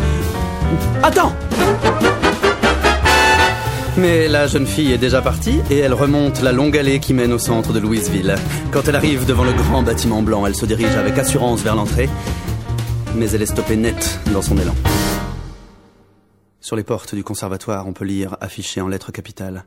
[1.03, 1.33] Attends
[3.97, 7.31] mais la jeune fille est déjà partie et elle remonte la longue allée qui mène
[7.33, 8.35] au centre de Louisville.
[8.71, 12.09] Quand elle arrive devant le grand bâtiment blanc, elle se dirige avec assurance vers l'entrée,
[13.15, 14.75] mais elle est stoppée net dans son élan.
[16.59, 19.65] Sur les portes du conservatoire, on peut lire affiché en lettres capitales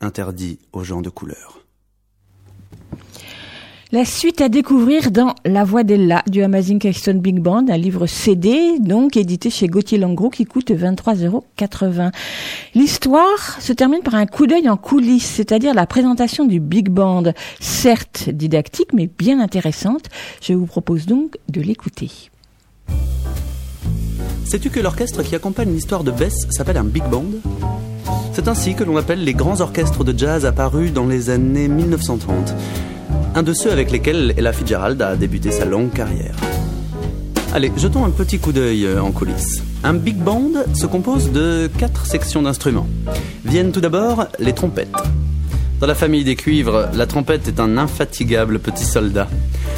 [0.00, 1.60] Interdit aux gens de couleur.
[3.92, 8.06] La suite à découvrir dans La Voix d'Ella du Amazing Keystone Big Band, un livre
[8.06, 11.44] CD, donc édité chez Gauthier Langros qui coûte 23,80 euros.
[12.76, 17.32] L'histoire se termine par un coup d'œil en coulisses, c'est-à-dire la présentation du Big Band,
[17.58, 20.04] certes didactique, mais bien intéressante.
[20.40, 22.30] Je vous propose donc de l'écouter.
[24.44, 27.24] Sais-tu que l'orchestre qui accompagne l'histoire de Bess s'appelle un Big Band?
[28.34, 32.54] C'est ainsi que l'on appelle les grands orchestres de jazz apparus dans les années 1930
[33.34, 36.34] un de ceux avec lesquels Ella Fitzgerald a débuté sa longue carrière.
[37.52, 39.62] Allez, jetons un petit coup d'œil euh, en coulisses.
[39.82, 42.86] Un big band se compose de quatre sections d'instruments.
[43.44, 44.88] Viennent tout d'abord les trompettes.
[45.80, 49.28] Dans la famille des cuivres, la trompette est un infatigable petit soldat.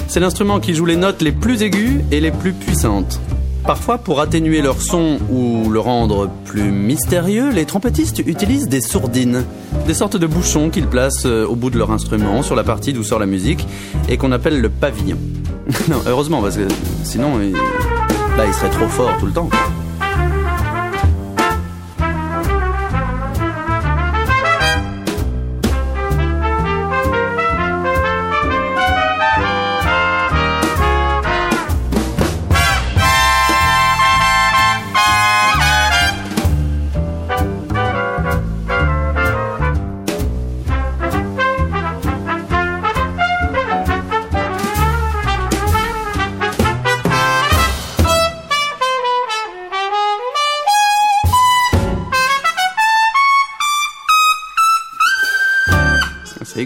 [0.09, 3.21] C'est l'instrument qui joue les notes les plus aiguës et les plus puissantes.
[3.64, 9.44] Parfois, pour atténuer leur son ou le rendre plus mystérieux, les trompettistes utilisent des sourdines,
[9.87, 12.92] des sortes de bouchons qu'ils placent euh, au bout de leur instrument, sur la partie
[12.92, 13.66] d'où sort la musique,
[14.09, 15.18] et qu'on appelle le pavillon.
[15.88, 16.66] non, heureusement, parce que
[17.05, 19.48] sinon, là, il serait trop fort tout le temps.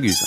[0.04, 0.26] Ça.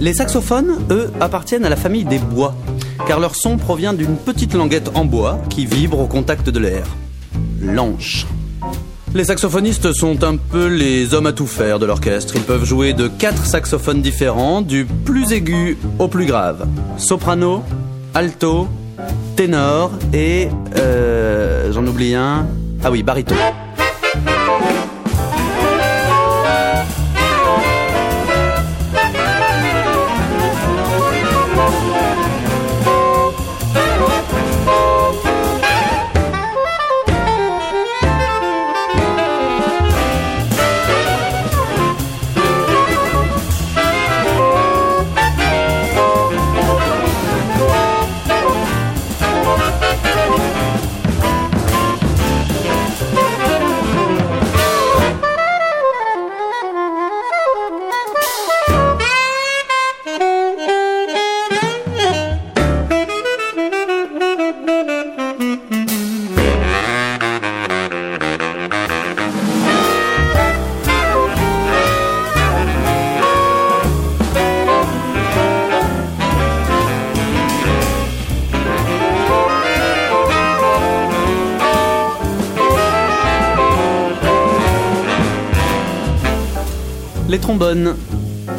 [0.00, 2.54] Les saxophones, eux, appartiennent à la famille des bois,
[3.06, 6.84] car leur son provient d'une petite languette en bois qui vibre au contact de l'air.
[7.60, 8.26] L'anche.
[9.14, 12.34] Les saxophonistes sont un peu les hommes à tout faire de l'orchestre.
[12.36, 16.66] Ils peuvent jouer de quatre saxophones différents, du plus aigu au plus grave.
[16.98, 17.62] Soprano,
[18.14, 18.68] alto,
[19.36, 20.48] ténor et...
[20.76, 22.46] Euh, J'en oublie un.
[22.82, 23.34] Ah oui, baryton.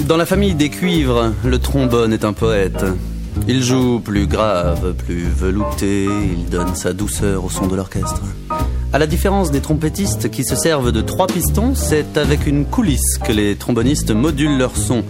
[0.07, 2.85] Dans la famille des cuivres, le trombone est un poète.
[3.47, 8.21] Il joue plus grave, plus velouté, il donne sa douceur au son de l'orchestre.
[8.93, 13.17] À la différence des trompettistes qui se servent de trois pistons, c'est avec une coulisse
[13.23, 15.03] que les trombonistes modulent leur son,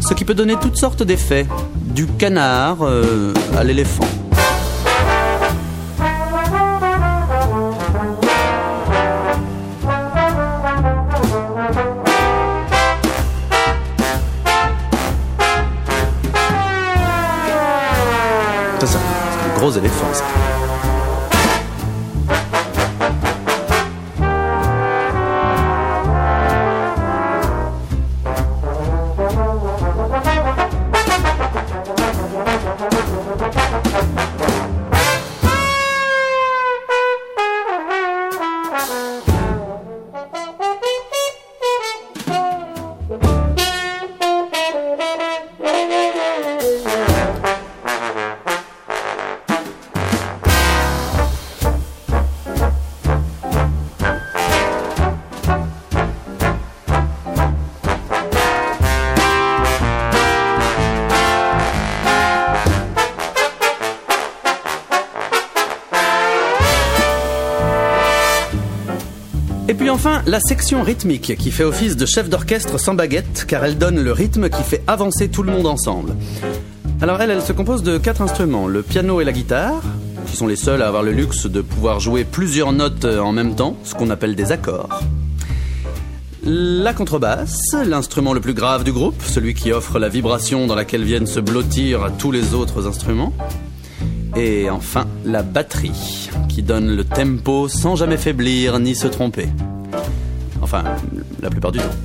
[0.00, 1.46] ce qui peut donner toutes sortes d'effets,
[1.92, 4.06] du canard euh, à l'éléphant.
[19.72, 20.49] C'est un
[70.26, 74.12] la section rythmique qui fait office de chef d'orchestre sans baguette car elle donne le
[74.12, 76.14] rythme qui fait avancer tout le monde ensemble.
[77.00, 79.82] Alors elle, elle se compose de quatre instruments, le piano et la guitare,
[80.26, 83.54] qui sont les seuls à avoir le luxe de pouvoir jouer plusieurs notes en même
[83.54, 85.00] temps, ce qu'on appelle des accords.
[86.42, 91.04] La contrebasse, l'instrument le plus grave du groupe, celui qui offre la vibration dans laquelle
[91.04, 93.32] viennent se blottir tous les autres instruments.
[94.36, 99.48] Et enfin, la batterie, qui donne le tempo sans jamais faiblir ni se tromper.
[100.72, 100.84] Enfin,
[101.42, 101.99] la plupart du temps.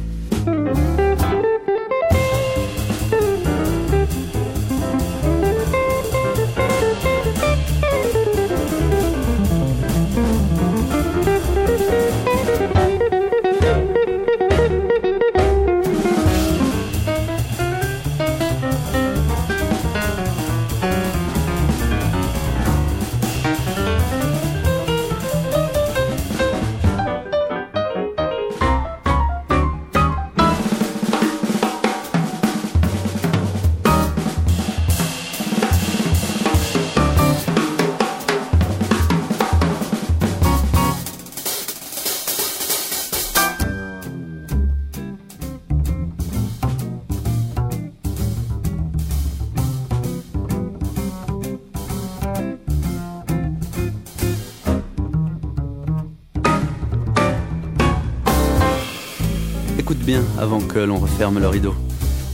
[60.76, 61.74] Que l'on referme le rideau.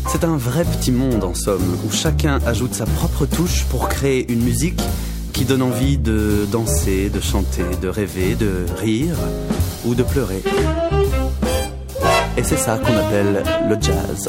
[0.07, 4.31] C'est un vrai petit monde en somme, où chacun ajoute sa propre touche pour créer
[4.31, 4.81] une musique
[5.31, 9.15] qui donne envie de danser, de chanter, de rêver, de rire
[9.85, 10.41] ou de pleurer.
[12.35, 14.27] Et c'est ça qu'on appelle le jazz.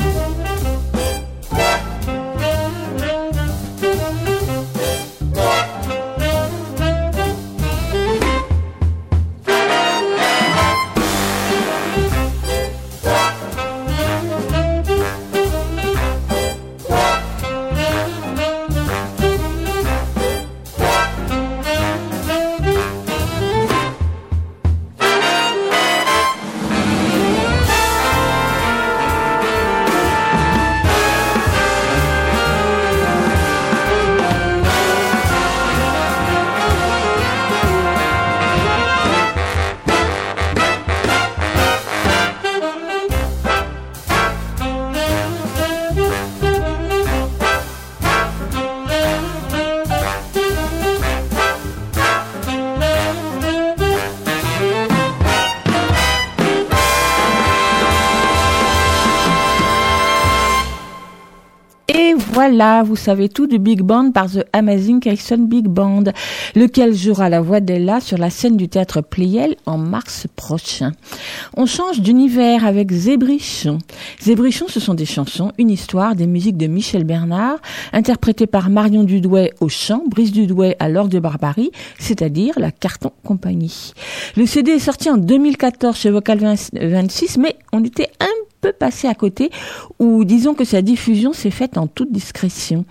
[62.84, 66.04] Vous savez tout du Big Band par The Amazing Kyson Big Band,
[66.54, 70.92] lequel jouera la voix d'Ella sur la scène du théâtre Pliel en mars prochain.
[71.56, 73.78] On change d'univers avec Zébrichon.
[74.20, 77.58] Zébrichon, ce sont des chansons, une histoire, des musiques de Michel Bernard,
[77.92, 83.10] interprétées par Marion Dudouet au chant, Brice Dudouet à l'orgue de Barbarie, c'est-à-dire la Carton
[83.24, 83.92] Compagnie.
[84.36, 89.08] Le CD est sorti en 2014 chez Vocal 26, mais on était un peu passé
[89.08, 89.50] à côté,
[89.98, 92.86] ou disons que sa diffusion s'est faite en toute discrétion.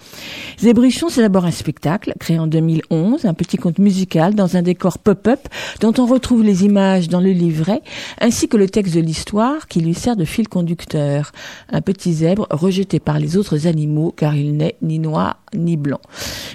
[0.59, 4.99] Zébrichon, c'est d'abord un spectacle créé en 2011, un petit conte musical dans un décor
[4.99, 5.39] pop-up
[5.79, 7.81] dont on retrouve les images dans le livret,
[8.19, 11.31] ainsi que le texte de l'histoire qui lui sert de fil conducteur.
[11.71, 15.99] Un petit zèbre rejeté par les autres animaux car il n'est ni noir ni blanc.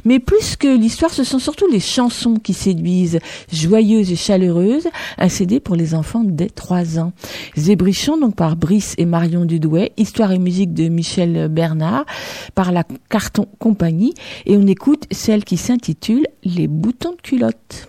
[0.05, 3.19] Mais plus que l'histoire, ce sont surtout les chansons qui séduisent,
[3.53, 4.89] joyeuses et chaleureuses,
[5.19, 7.13] un CD pour les enfants dès 3 ans.
[7.57, 12.07] Zébrichon, donc par Brice et Marion Dudouet, histoire et musique de Michel Bernard,
[12.55, 17.89] par la Carton Compagnie, et on écoute celle qui s'intitule Les boutons de culotte.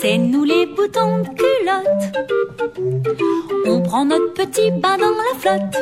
[0.00, 2.16] C'est nous les boutons de culotte.
[3.66, 5.76] On prend notre petit bain dans la flotte.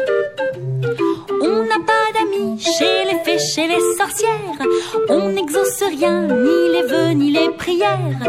[1.41, 4.59] On n'a pas d'amis chez les fées, chez les sorcières.
[5.09, 8.21] On n'exauce rien, ni les vœux, ni les prières.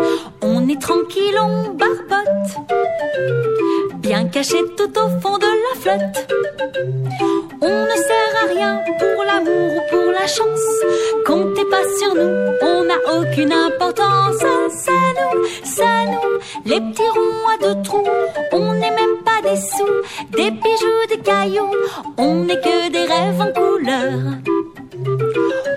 [0.42, 2.52] On est tranquille, on barbote.
[3.98, 6.28] Bien caché tout au fond de la flotte.
[7.62, 10.68] On ne sert à rien pour l'amour ou pour la chance.
[11.26, 14.44] Comptez pas sur nous, on n'a aucune importance.
[14.70, 18.04] C'est nous, c'est nous, les petits ronds à deux trous.
[18.52, 20.02] On n'est même pas des sous,
[20.32, 21.72] des bijoux, des cailloux.
[22.18, 24.20] On n'est que des rêves en couleur.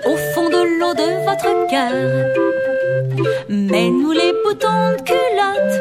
[0.05, 0.38] Au fond
[1.69, 2.25] cœur.
[3.47, 5.75] Mais nous les boutons de culotte,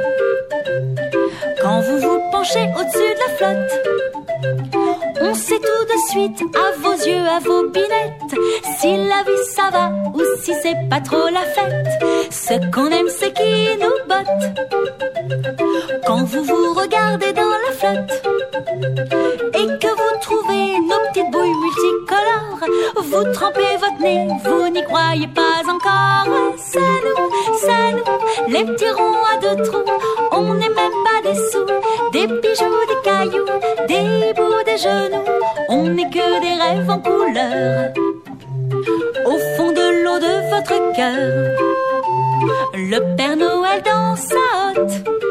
[1.62, 3.72] quand vous vous penchez au-dessus de la flotte,
[5.20, 8.34] on sait tout de suite à vos yeux, à vos binettes,
[8.78, 11.88] si la vie ça va ou si c'est pas trop la fête.
[12.30, 14.44] Ce qu'on aime, c'est qui nous botte.
[16.06, 18.22] Quand vous vous regardez dans la flotte
[22.96, 26.32] vous trempez votre nez, vous n'y croyez pas encore.
[26.56, 29.84] C'est nous, c'est nous, les petits ronds à deux trous.
[30.32, 31.66] On n'est même pas des sous,
[32.12, 33.46] des bijoux, des cailloux,
[33.88, 35.24] des bouts des genoux.
[35.68, 37.92] On n'est que des rêves en couleur.
[39.26, 41.56] Au fond de l'eau de votre cœur,
[42.74, 45.27] le Père Noël dans sa hotte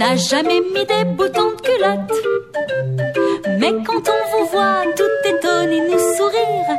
[0.00, 2.14] n'a jamais mis des boutons de culotte.
[3.58, 6.70] Mais quand on vous voit tout étonné nous sourire,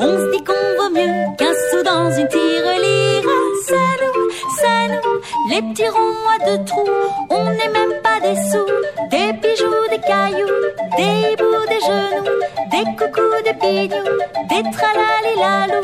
[0.00, 3.30] on se dit qu'on vaut mieux qu'un sou dans une tirelire.
[3.66, 5.14] C'est nous, c'est nous,
[5.50, 6.88] les petits ronds à trous.
[7.30, 8.72] On n'est même pas des sous,
[9.12, 10.62] des bijoux, des cailloux,
[10.98, 12.40] des bouts des genoux,
[12.72, 14.18] des coucous, des pignous,
[14.50, 15.82] des tralalilalou.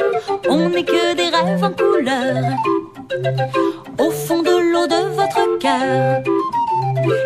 [0.48, 2.34] On n'est que des rêves en couleur.
[3.98, 6.22] Au fond de l'eau de votre cœur,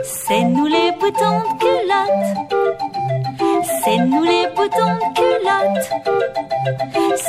[0.03, 2.35] c'est nous les boutons de culotte.
[3.83, 5.89] C'est nous les boutons de culotte.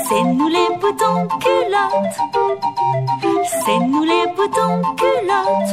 [0.08, 2.18] C'est nous les boutons de culotte.
[3.64, 5.72] C'est nous les boutons de culotte.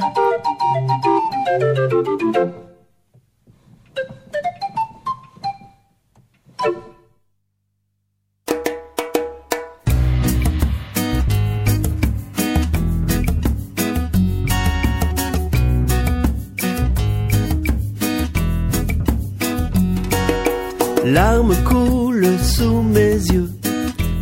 [21.12, 23.50] Larmes coulent sous mes yeux,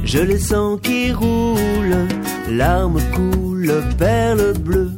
[0.03, 2.09] je les sens qui roulent.
[2.51, 4.91] Larmes coulent, perles bleues,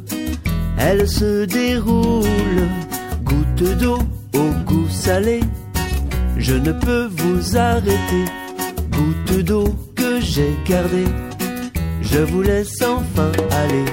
[0.79, 2.67] elles se déroulent.
[3.23, 3.99] Goutte d'eau
[4.33, 5.41] au goût salé,
[6.35, 8.25] je ne peux vous arrêter.
[8.89, 11.11] Goutte d'eau que j'ai gardée,
[12.01, 13.85] je vous laisse enfin aller.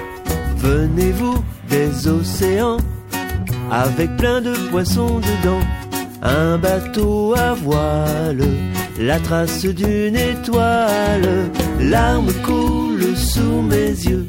[0.56, 1.36] Venez-vous
[1.68, 2.78] des océans,
[3.70, 5.60] avec plein de poissons dedans
[6.22, 8.44] un bateau à voile,
[8.98, 11.50] la trace d'une étoile,
[11.80, 14.26] larmes coulent sous mes yeux,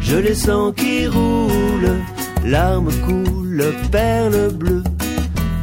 [0.00, 1.96] je les sens qui roulent,
[2.44, 4.84] larmes coulent, perles bleues,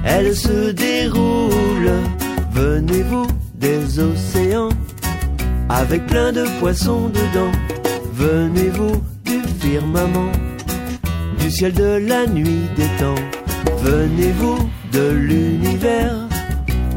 [0.04, 2.02] elles se déroulent,
[2.52, 4.70] venez-vous des océans,
[5.70, 7.52] avec plein de poissons dedans,
[8.14, 10.32] venez-vous du firmament,
[11.40, 13.22] du ciel de la nuit des temps,
[13.84, 14.58] venez-vous
[14.94, 16.28] de l'univers,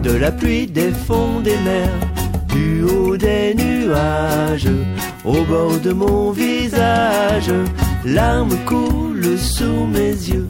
[0.03, 2.01] de la pluie des fonds des mers,
[2.49, 4.69] du haut des nuages,
[5.25, 7.53] au bord de mon visage,
[8.05, 10.49] larmes coulent sous mes yeux,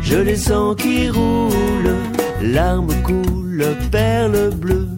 [0.00, 1.96] je les sens qui roulent,
[2.40, 4.88] larmes coulent, perles bleues,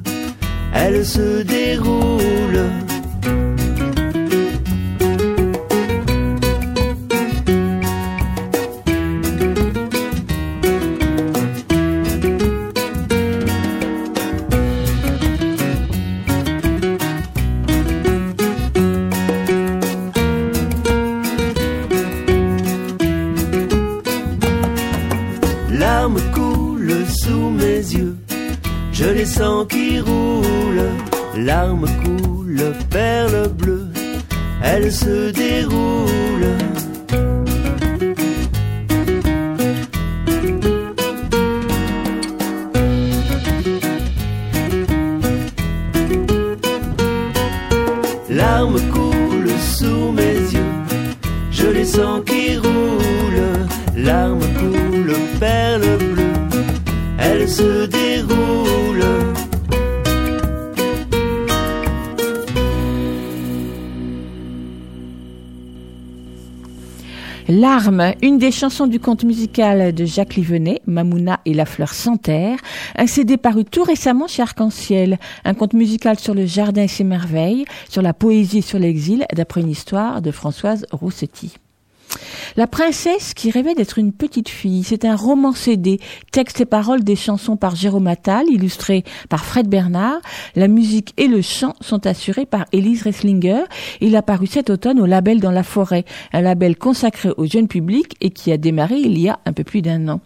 [0.74, 2.81] elles se déroulent.
[29.22, 30.90] Les sens qui roulent,
[31.36, 33.92] larmes coulent, perles bleues,
[34.64, 36.58] elles se déroulent.
[48.28, 50.74] Larmes coulent sous mes yeux,
[51.52, 53.66] je les sens qui roulent,
[53.96, 56.64] larmes coulent, perles bleues,
[57.20, 58.01] elles se déroulent.
[67.62, 72.16] Larmes, une des chansons du conte musical de Jacques Livenet, Mamouna et la fleur sans
[72.16, 72.58] terre,
[72.96, 77.04] un CD paru tout récemment chez Arc-en-Ciel, un conte musical sur le jardin et ses
[77.04, 81.54] merveilles, sur la poésie et sur l'exil, d'après une histoire de Françoise Roussetti.
[82.56, 84.82] La princesse qui rêvait d'être une petite fille.
[84.84, 86.00] C'est un roman CD,
[86.32, 90.20] texte et paroles des chansons par Jérôme Attal, illustré par Fred Bernard.
[90.54, 93.62] La musique et le chant sont assurés par Elise Resslinger.
[94.02, 97.68] Il a paru cet automne au label Dans la forêt, un label consacré au jeune
[97.68, 100.20] public et qui a démarré il y a un peu plus d'un an.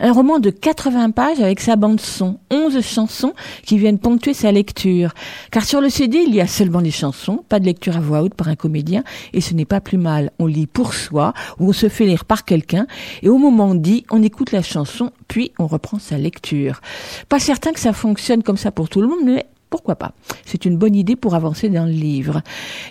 [0.00, 3.32] Un roman de 80 pages avec sa bande son, 11 chansons
[3.64, 5.14] qui viennent ponctuer sa lecture.
[5.50, 8.22] Car sur le CD, il y a seulement des chansons, pas de lecture à voix
[8.22, 9.02] haute par un comédien
[9.32, 10.30] et ce n'est pas plus mal.
[10.38, 11.32] On lit pour soi
[11.70, 12.88] on se fait lire par quelqu'un
[13.22, 16.80] et au moment dit, on écoute la chanson puis on reprend sa lecture.
[17.28, 20.12] Pas certain que ça fonctionne comme ça pour tout le monde, mais pourquoi pas?
[20.44, 22.42] C'est une bonne idée pour avancer dans le livre.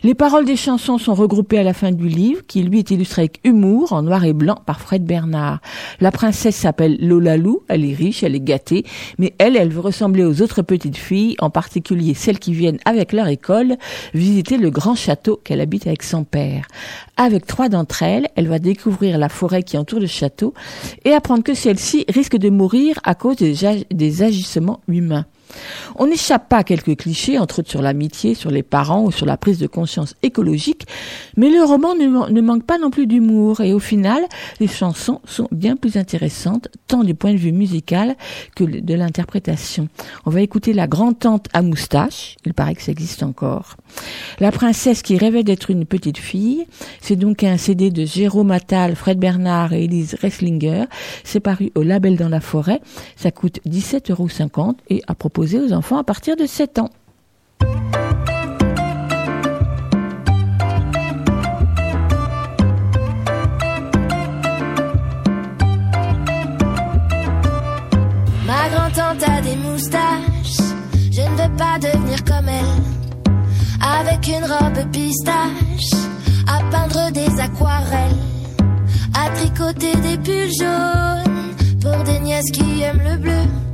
[0.04, 3.24] Les paroles des chansons sont regroupées à la fin du livre, qui lui est illustré
[3.24, 5.60] avec humour, en noir et blanc, par Fred Bernard.
[6.00, 8.86] La princesse s'appelle Lola Lou, elle est riche, elle est gâtée,
[9.18, 13.12] mais elle, elle veut ressembler aux autres petites filles, en particulier celles qui viennent avec
[13.12, 13.76] leur école
[14.14, 16.66] visiter le grand château qu'elle habite avec son père.
[17.18, 20.54] Avec trois d'entre elles, elle va découvrir la forêt qui entoure le château
[21.04, 25.26] et apprendre que celle-ci risque de mourir à cause des, des agissements humains.
[25.96, 29.26] On n'échappe pas à quelques clichés, entre autres sur l'amitié, sur les parents ou sur
[29.26, 30.86] la prise de conscience écologique,
[31.38, 34.24] mais le roman ne, manque pas non plus d'humour et au final,
[34.60, 38.16] les chansons sont bien plus intéressantes, tant du point de vue musical
[38.56, 39.88] que de l'interprétation.
[40.26, 43.76] On va écouter La grand-tante à moustache, il paraît que ça existe encore.
[44.40, 46.66] La princesse qui rêvait d'être une petite fille,
[47.02, 50.86] c'est donc un CD de Jérôme Attal, Fred Bernard et Elise Resslinger,
[51.24, 52.82] c'est paru au label dans la forêt,
[53.16, 56.90] ça coûte 17,50 euros et à propos aux enfants à partir de 7 ans.
[68.46, 70.74] Ma grand-tante a des moustaches,
[71.12, 72.66] je ne veux pas devenir comme elle.
[73.82, 75.94] Avec une robe pistache,
[76.48, 78.18] à peindre des aquarelles,
[79.16, 83.69] à tricoter des pulls jaunes pour des nièces qui aiment le bleu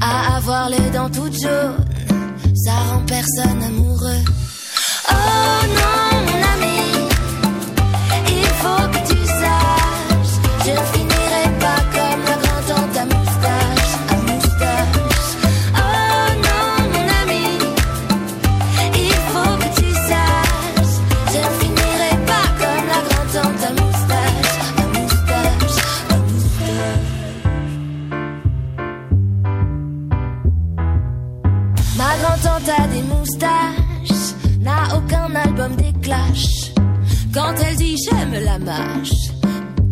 [0.00, 1.84] à avoir les dents toutes jaunes,
[2.54, 4.22] ça rend personne amoureux.
[5.10, 6.78] Oh non, mon ami,
[8.28, 8.89] il faut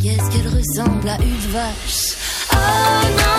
[0.00, 2.16] qu'est-ce qu'elle ressemble à une vache?
[2.52, 2.56] Oh
[3.16, 3.37] non,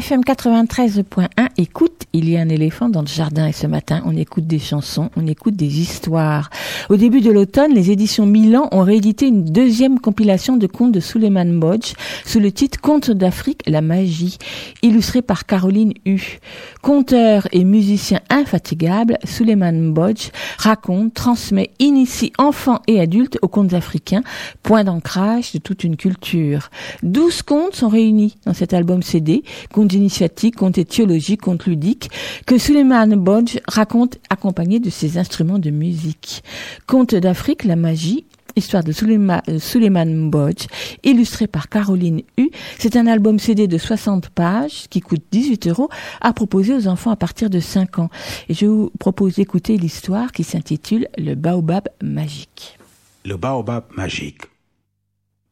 [0.00, 1.28] L'YFM 93.1,
[1.58, 1.89] écoute,
[2.20, 5.08] il y a un éléphant dans le jardin et ce matin, on écoute des chansons,
[5.16, 6.50] on écoute des histoires.
[6.90, 11.00] Au début de l'automne, les éditions Milan ont réédité une deuxième compilation de contes de
[11.00, 11.94] Suleiman Bodj
[12.26, 14.36] sous le titre Contes d'Afrique, la magie,
[14.82, 16.40] illustré par Caroline Hu.
[16.82, 24.22] Conteur et musicien infatigable, Suleiman Bodj raconte, transmet, initie enfants et adultes aux contes africains,
[24.62, 26.68] point d'ancrage de toute une culture.
[27.02, 29.42] Douze contes sont réunis dans cet album CD,
[29.72, 32.09] contes initiatiques, contes étiologiques, contes ludiques,
[32.46, 36.42] que Suleiman Bodj raconte accompagné de ses instruments de musique.
[36.86, 38.24] Contes d'Afrique, la magie,
[38.56, 40.66] histoire de Suleiman, euh, Suleiman Bodj,
[41.04, 42.50] illustré par Caroline Hu.
[42.78, 45.88] C'est un album CD de 60 pages qui coûte 18 euros
[46.20, 48.10] à proposer aux enfants à partir de 5 ans.
[48.48, 52.78] Et je vous propose d'écouter l'histoire qui s'intitule Le Baobab magique.
[53.24, 54.42] Le Baobab magique.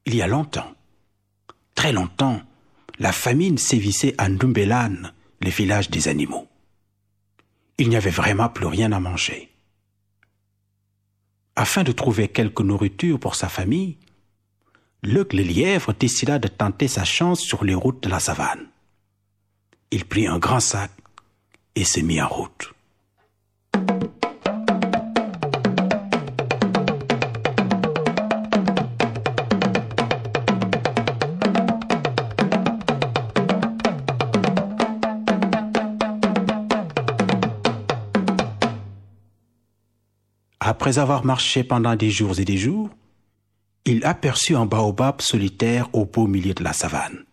[0.06, 0.72] Il y a longtemps,
[1.74, 2.40] très longtemps,
[2.98, 6.48] la famine sévissait à Ndumbelan, le village des animaux.
[7.78, 9.50] Il n'y avait vraiment plus rien à manger.
[11.56, 13.98] Afin de trouver quelque nourriture pour sa famille,
[15.02, 18.66] le lièvre décida de tenter sa chance sur les routes de la savane.
[19.90, 20.90] Il prit un grand sac
[21.74, 22.74] et se mit en route.
[40.68, 42.90] Après avoir marché pendant des jours et des jours,
[43.86, 47.24] il aperçut un baobab solitaire au beau milieu de la savane.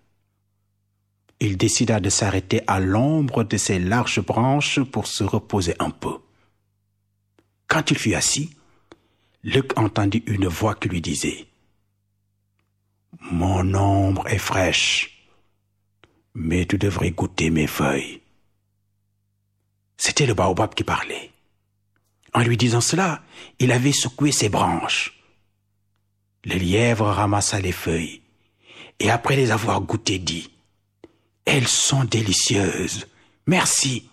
[1.42, 6.18] Il décida de s'arrêter à l'ombre de ses larges branches pour se reposer un peu.
[7.68, 8.56] Quand il fut assis,
[9.44, 11.46] Luc entendit une voix qui lui disait
[13.20, 15.28] Mon ombre est fraîche,
[16.34, 18.22] mais tu devrais goûter mes feuilles.
[19.98, 21.35] C'était le baobab qui parlait.
[22.36, 23.24] En lui disant cela,
[23.60, 25.24] il avait secoué ses branches.
[26.44, 28.22] Le lièvre ramassa les feuilles
[29.00, 30.52] et après les avoir goûtées dit
[31.46, 33.08] Elles sont délicieuses.
[33.48, 34.10] Merci.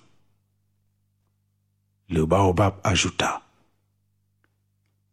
[2.10, 3.42] Le baobab ajouta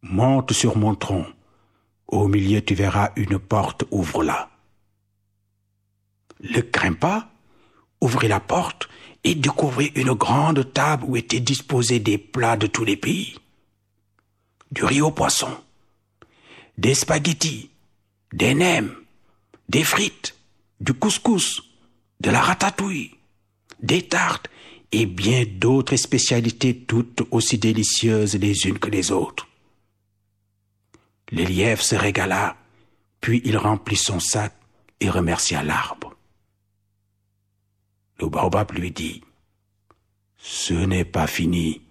[0.03, 1.25] Monte sur mon tronc.
[2.05, 4.51] Au milieu tu verras une porte, ouvre-la.
[6.41, 7.31] Le grimpa,
[8.01, 8.87] ouvrit la porte
[9.23, 13.35] et découvrit une grande table où étaient disposés des plats de tous les pays.
[14.71, 15.57] Du riz au poisson,
[16.77, 17.69] des spaghettis,
[18.33, 18.95] des nems,
[19.67, 20.35] des frites,
[20.79, 21.63] du couscous,
[22.21, 23.11] de la ratatouille,
[23.81, 24.49] des tartes
[24.91, 29.47] et bien d'autres spécialités toutes aussi délicieuses les unes que les autres.
[31.31, 32.57] Le se régala,
[33.21, 34.53] puis il remplit son sac
[34.99, 35.98] et remercia l'arbre.
[38.19, 39.21] Le baobab lui dit,
[40.37, 41.81] Ce n'est pas fini.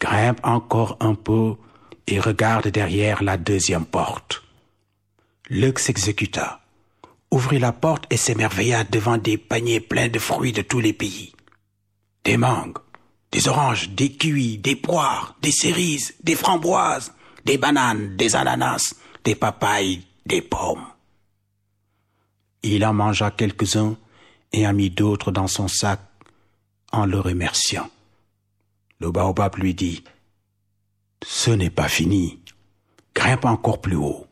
[0.00, 1.56] Grimpe encore un peu
[2.06, 4.42] et regarde derrière la deuxième porte.
[5.48, 6.60] Luc s'exécuta,
[7.30, 11.32] ouvrit la porte et s'émerveilla devant des paniers pleins de fruits de tous les pays.
[12.24, 12.78] Des mangues,
[13.32, 17.12] des oranges, des kiwis, des poires, des cerises, des framboises,
[17.44, 20.86] des bananes, des ananas, des papayes, des pommes.
[22.62, 23.96] Il en mangea quelques-uns
[24.52, 26.00] et a mis d'autres dans son sac
[26.92, 27.90] en le remerciant.
[29.00, 30.02] Le baobab lui dit,
[31.24, 32.40] Ce n'est pas fini.
[33.14, 34.26] Grimpe encore plus haut.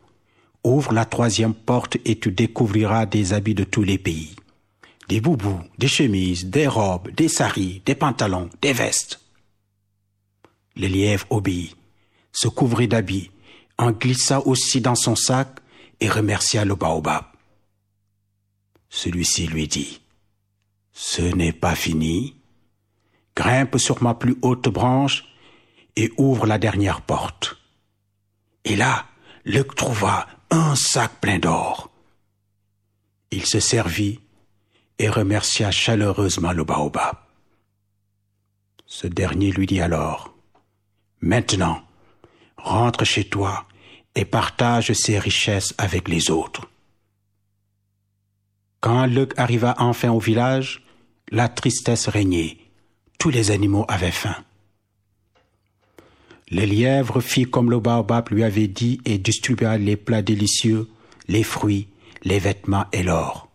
[0.65, 4.35] Ouvre la troisième porte et tu découvriras des habits de tous les pays.
[5.09, 9.21] Des boubous, des chemises, des robes, des saris, des pantalons, des vestes.
[10.75, 11.77] Le lièvre obéit,
[12.33, 13.31] se couvrit d'habits,
[13.79, 15.49] en glissa aussi dans son sac
[16.01, 17.25] et remercia le baobab.
[18.89, 20.01] Celui-ci lui dit,
[20.99, 22.37] ce n'est pas fini.
[23.37, 25.27] Grimpe sur ma plus haute branche
[25.95, 27.59] et ouvre la dernière porte.
[28.65, 29.05] Et là,
[29.45, 31.91] Luc trouva un sac plein d'or.
[33.31, 34.21] Il se servit
[34.99, 37.17] et remercia chaleureusement le baobab.
[38.87, 40.35] Ce dernier lui dit alors,
[41.21, 41.83] Maintenant,
[42.57, 43.67] rentre chez toi
[44.15, 46.71] et partage ces richesses avec les autres.
[48.81, 50.86] Quand Luc arriva enfin au village,
[51.31, 52.59] la tristesse régnait.
[53.19, 54.37] Tous les animaux avaient faim.
[56.51, 60.89] Le lièvre fit comme le baobab lui avait dit et distribua les plats délicieux,
[61.27, 61.89] les fruits,
[62.23, 63.49] les vêtements et l'or.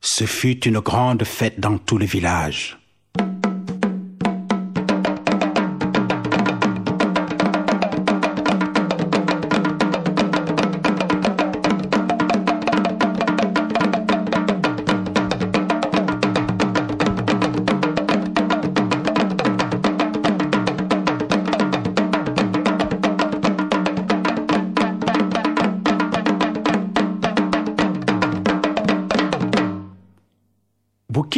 [0.00, 2.78] Ce fut une grande fête dans tout le village.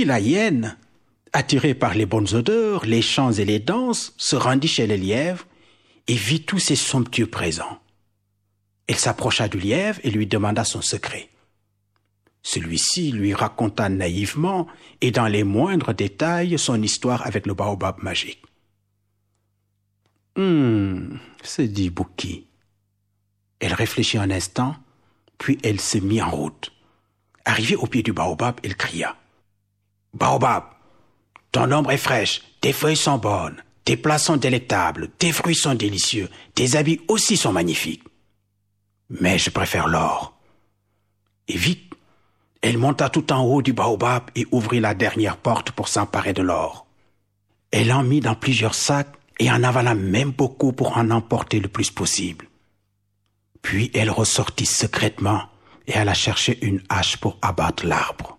[0.08, 0.76] La hyène,
[1.32, 5.46] attirée par les bonnes odeurs, les chants et les danses, se rendit chez le lièvre
[6.08, 7.78] et vit tous ces somptueux présents.
[8.88, 11.28] Elle s'approcha du lièvre et lui demanda son secret.
[12.42, 14.66] Celui-ci lui raconta naïvement
[15.02, 18.42] et dans les moindres détails son histoire avec le baobab magique.
[20.36, 22.46] Hum, se dit Bouki.
[23.60, 24.76] Elle réfléchit un instant,
[25.36, 26.72] puis elle se mit en route.
[27.44, 29.16] Arrivée au pied du baobab, elle cria.
[30.14, 30.64] Baobab,
[31.52, 35.74] ton ombre est fraîche, tes feuilles sont bonnes, tes plats sont délectables, tes fruits sont
[35.74, 38.04] délicieux, tes habits aussi sont magnifiques.
[39.08, 40.38] Mais je préfère l'or.
[41.46, 41.92] Et vite,
[42.60, 46.42] elle monta tout en haut du baobab et ouvrit la dernière porte pour s'emparer de
[46.42, 46.86] l'or.
[47.70, 51.68] Elle en mit dans plusieurs sacs et en avala même beaucoup pour en emporter le
[51.68, 52.48] plus possible.
[53.62, 55.42] Puis elle ressortit secrètement
[55.86, 58.37] et alla chercher une hache pour abattre l'arbre.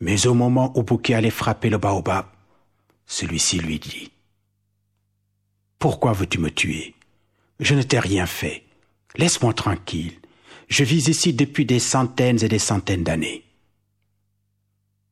[0.00, 2.26] Mais au moment où Bouquet allait frapper le baobab,
[3.06, 4.10] celui-ci lui dit
[5.78, 6.94] Pourquoi veux-tu me tuer?
[7.58, 8.64] Je ne t'ai rien fait.
[9.16, 10.14] Laisse-moi tranquille.
[10.68, 13.44] Je vis ici depuis des centaines et des centaines d'années.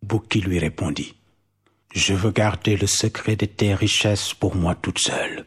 [0.02, 1.16] Bouki lui répondit
[1.92, 5.46] Je veux garder le secret de tes richesses pour moi toute seule.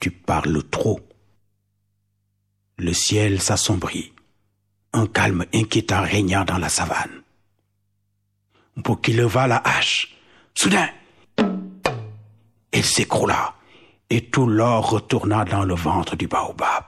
[0.00, 1.00] Tu parles trop.
[2.78, 4.12] Le ciel s'assombrit.
[4.92, 7.22] Un calme inquiétant régna dans la savane.
[8.76, 10.14] Bouki leva la hache.
[10.54, 10.88] Soudain,
[12.72, 13.54] elle s'écroula
[14.10, 16.84] et tout l'or retourna dans le ventre du baobab.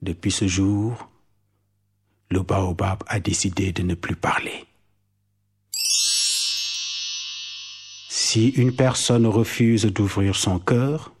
[0.00, 1.08] Depuis ce jour,
[2.30, 4.64] le baobab a décidé de ne plus parler.
[8.08, 11.12] Si une personne refuse d'ouvrir son cœur,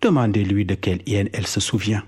[0.00, 2.04] demandez-lui de quelle hyène elle se souvient.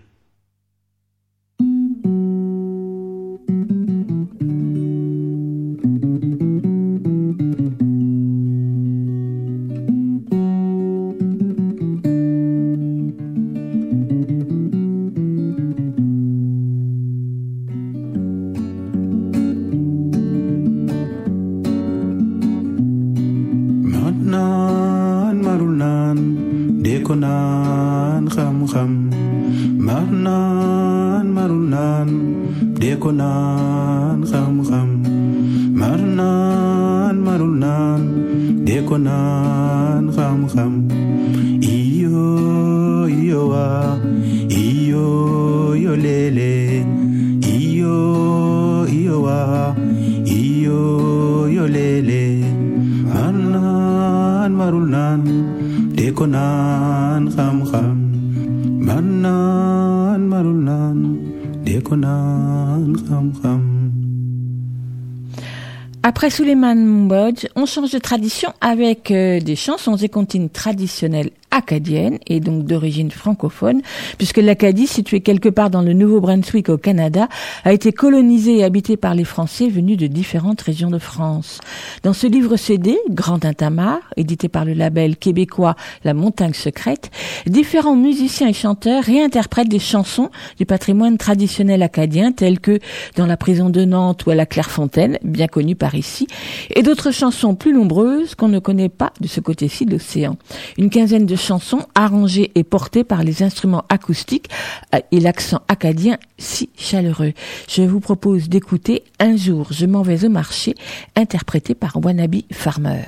[66.09, 72.19] Après Suleiman Mbodj, on change de tradition avec euh, des chansons et comptines traditionnelles acadiennes
[72.27, 73.81] et donc d'origine francophone,
[74.19, 77.29] puisque l'Acadie, située quelque part dans le Nouveau-Brunswick au Canada,
[77.65, 81.61] a été colonisée et habitée par les Français venus de différentes régions de France.
[82.03, 87.11] Dans ce livre CD, Grand Tintamarre, édité par le label québécois La Montagne Secrète,
[87.47, 92.79] différents musiciens et chanteurs réinterprètent des chansons du patrimoine traditionnel acadien telles que
[93.17, 96.27] Dans la prison de Nantes ou à la Clairefontaine, bien connue par ici,
[96.75, 100.37] et d'autres chansons plus nombreuses qu'on ne connaît pas de ce côté-ci de l'océan.
[100.77, 104.51] Une quinzaine de chansons arrangées et portées par les instruments acoustiques
[104.95, 107.33] euh, et l'accent acadien si chaleureux.
[107.69, 110.75] Je vous propose d'écouter Un jour je m'en vais au marché,
[111.15, 113.05] interprété par Wannabe Farmer.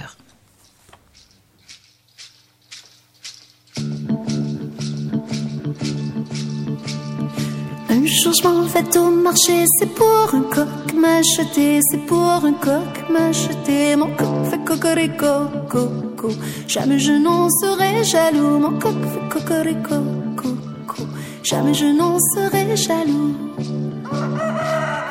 [8.44, 13.96] M'en vais au marché, c'est pour un coq m'acheter, c'est pour un coq m'acheter.
[13.96, 15.32] Mon coq fait cocorico,
[15.68, 16.28] coco.
[16.66, 19.96] Jamais je n'en serai jaloux, mon coq fait cocorico,
[20.36, 21.02] coco.
[21.42, 23.34] Jamais je n'en serai jaloux.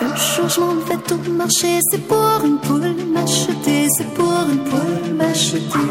[0.02, 5.88] Un m'en vais au marché, c'est pour une poule m'acheter, c'est pour une poule m'acheter.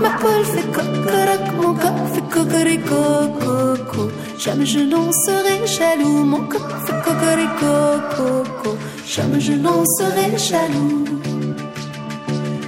[0.00, 3.02] Ma poule fait cocoroc, mon coq fait cocorico,
[3.40, 4.10] coco.
[4.38, 7.72] Jamais je n'en serai jaloux, mon coq fait cocorico,
[8.16, 8.76] coco.
[9.06, 11.04] Jamais je n'en serai jaloux.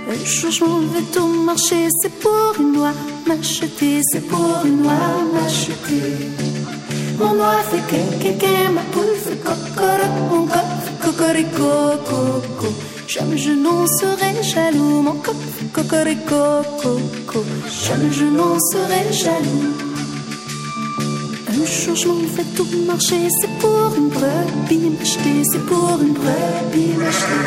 [0.09, 2.95] Un jour je m'en vais au marché, c'est pour une noix
[3.27, 4.93] m'acheter, c'est pour une noix
[5.35, 6.31] m'acheter.
[7.19, 11.71] Mon noix fait kékéké, ma poule fait cocoroc, mon coq fait cocorico,
[12.09, 12.69] coco.
[13.09, 17.45] Jamais je n'en serai jaloux, mon coq fait cocorico, coco.
[17.85, 19.75] Jamais je n'en serai jaloux.
[21.49, 27.47] Un m'en vais au marché, c'est pour une brebis m'acheter, c'est pour une brebis m'acheter.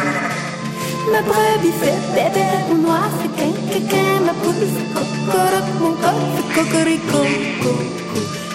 [1.12, 6.50] Ma brebis fait bébé, mon noix fait quinquin, ma poule fait cocoroc, mon coq fait
[6.56, 7.22] cocorico,
[7.62, 7.76] coco.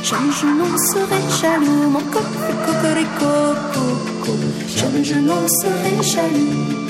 [0.03, 3.33] Jamais je n'en serai jaloux, mon coq fait cocorico,
[3.75, 4.33] coco.
[4.75, 6.84] Jamais je n'en serai jaloux.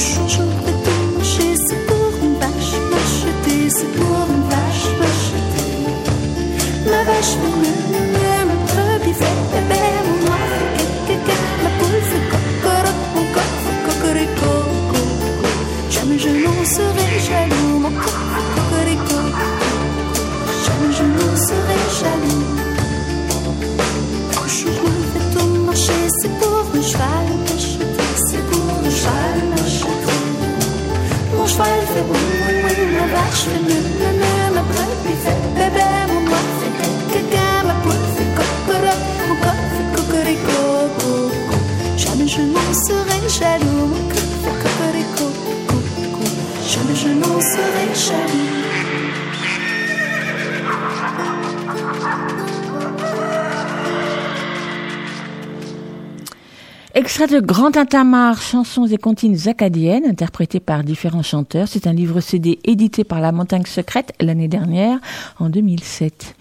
[0.00, 0.68] Un jour
[57.18, 61.66] Extrait de Grand Tintamarre, chansons et comptines acadiennes, interprétées par différents chanteurs.
[61.66, 65.00] C'est un livre CD édité par La Montagne Secrète l'année dernière,
[65.40, 66.36] en 2007.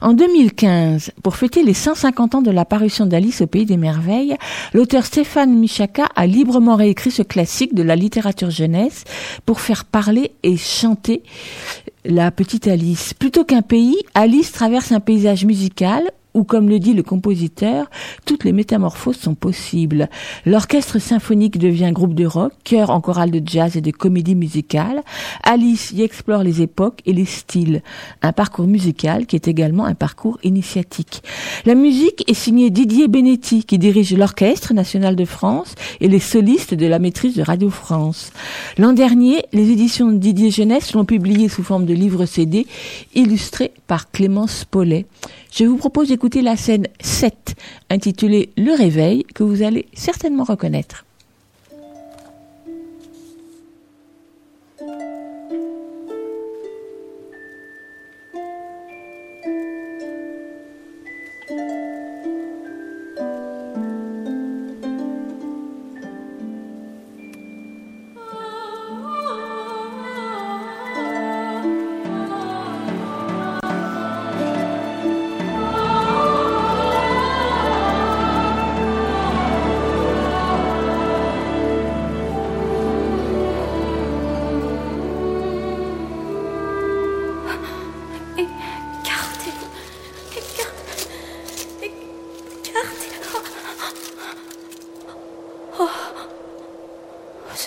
[0.00, 4.36] En 2015, pour fêter les 150 ans de la parution d'Alice au Pays des Merveilles,
[4.74, 9.02] l'auteur Stéphane Michaka a librement réécrit ce classique de la littérature jeunesse
[9.44, 11.24] pour faire parler et chanter
[12.04, 13.12] la petite Alice.
[13.12, 17.90] Plutôt qu'un pays, Alice traverse un paysage musical où, comme le dit le compositeur,
[18.24, 20.08] toutes les métamorphoses sont possibles.
[20.46, 25.02] L'orchestre symphonique devient groupe de rock, chœur en chorale de jazz et de comédie musicale.
[25.42, 27.82] Alice y explore les époques et les styles.
[28.22, 31.22] Un parcours musical qui est également un parcours initiatique.
[31.66, 36.74] La musique est signée Didier Benetti, qui dirige l'Orchestre national de France et les solistes
[36.74, 38.32] de la maîtrise de Radio France.
[38.78, 42.66] L'an dernier, les éditions de Didier Jeunesse l'ont publié sous forme de livre CD,
[43.14, 45.06] illustré par Clémence Paulet.
[45.54, 47.54] Je vous propose d'écouter la scène 7,
[47.90, 51.04] intitulée Le Réveil, que vous allez certainement reconnaître.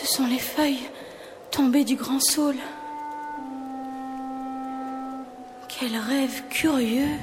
[0.06, 0.88] Ce sont les feuilles
[1.50, 2.60] tombées du grand saule.
[5.68, 7.18] Quel rêve curieux,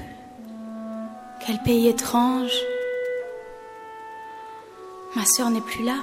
[1.47, 2.53] quel pays étrange.
[5.15, 5.99] Ma sœur n'est plus là.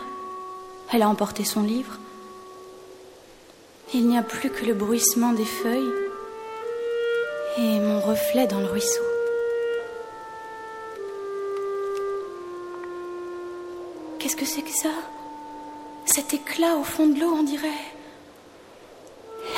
[0.93, 1.97] Elle a emporté son livre.
[3.93, 5.93] Il n'y a plus que le bruissement des feuilles
[7.57, 9.03] et mon reflet dans le ruisseau.
[14.19, 14.91] Qu'est-ce que c'est que ça?
[16.11, 17.85] Cet éclat au fond de l'eau, on dirait.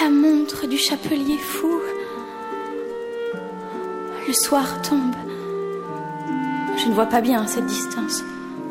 [0.01, 1.79] La montre du chapelier fou.
[4.27, 5.15] Le soir tombe.
[6.75, 8.21] Je ne vois pas bien cette distance.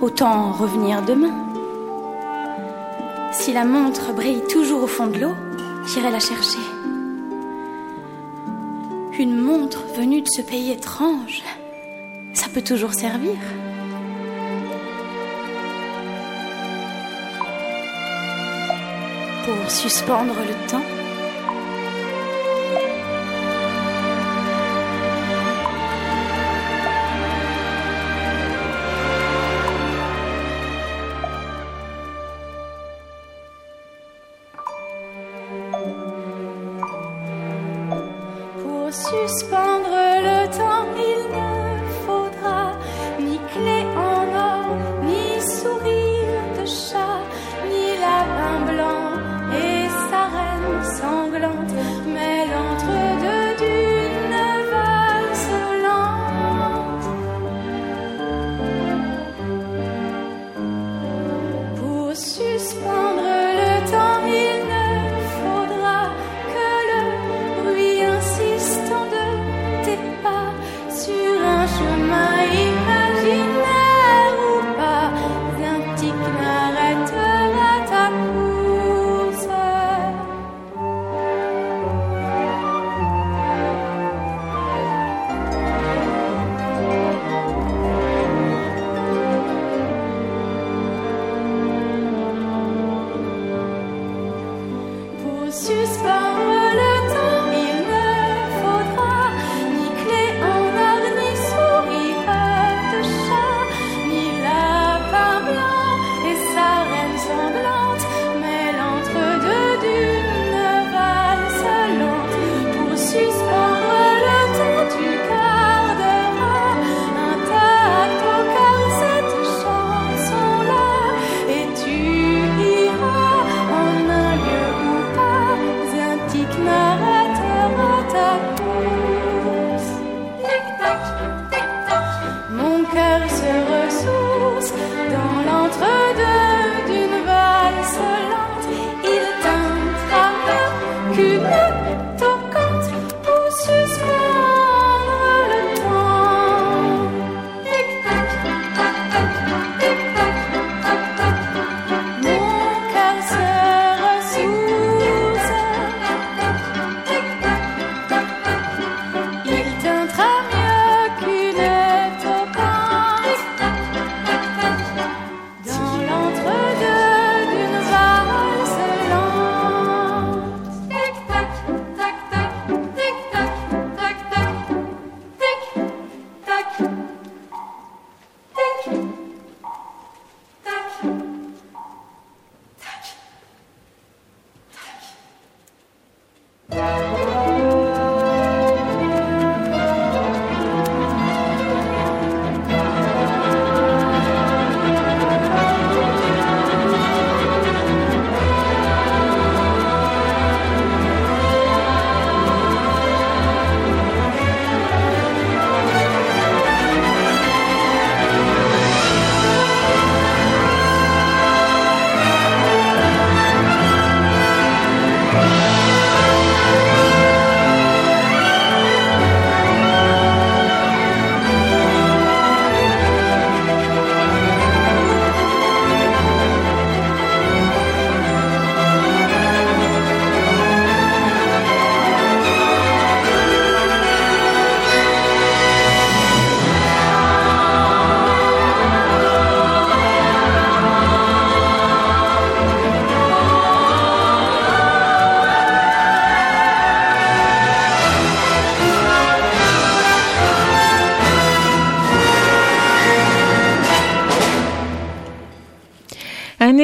[0.02, 1.34] Autant revenir demain.
[3.32, 5.34] Si la montre brille toujours au fond de l'eau,
[5.86, 6.58] j'irai la chercher.
[9.18, 11.42] Une montre venue de ce pays étrange,
[12.34, 13.38] ça peut toujours servir.
[19.70, 20.99] Suspendre le temps.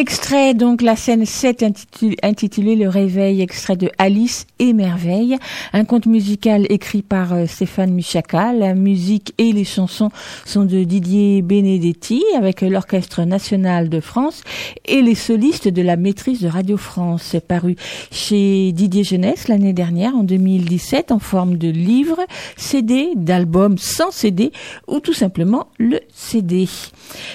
[0.09, 5.37] next donc la scène 7 intitulée, intitulée Le Réveil, extrait de Alice et Merveille,
[5.73, 8.53] un conte musical écrit par euh, Stéphane Michaka.
[8.53, 10.11] La musique et les chansons
[10.45, 14.43] sont de Didier Benedetti avec l'Orchestre National de France
[14.85, 17.23] et les solistes de la maîtrise de Radio France.
[17.31, 17.77] C'est paru
[18.11, 22.21] chez Didier Jeunesse l'année dernière, en 2017, en forme de livre,
[22.57, 24.53] CD, d'album sans CD
[24.87, 26.69] ou tout simplement le CD.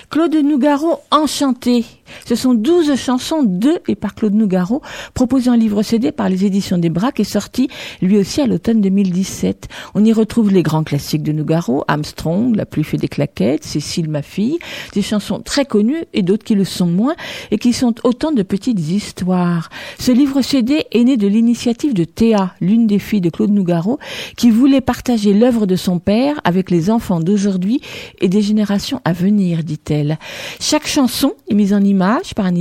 [0.09, 1.85] Claude Nougaro, Enchanté.
[2.25, 4.81] Ce sont 12 chansons de et par Claude Nougaro,
[5.13, 7.69] proposées en livre CD par les éditions des Braques et sorties
[8.01, 9.67] lui aussi à l'automne 2017.
[9.95, 14.09] On y retrouve les grands classiques de Nougaro, Armstrong, La pluie fait des claquettes, Cécile
[14.09, 14.59] ma fille,
[14.93, 17.15] des chansons très connues et d'autres qui le sont moins
[17.51, 19.69] et qui sont autant de petites histoires.
[19.99, 23.99] Ce livre CD est né de l'initiative de Théa, l'une des filles de Claude Nougaro,
[24.37, 27.81] qui voulait partager l'œuvre de son père avec les enfants d'aujourd'hui
[28.19, 30.17] et des générations à venir, dit-elle.
[30.59, 32.55] Chaque chanson est mise en image par un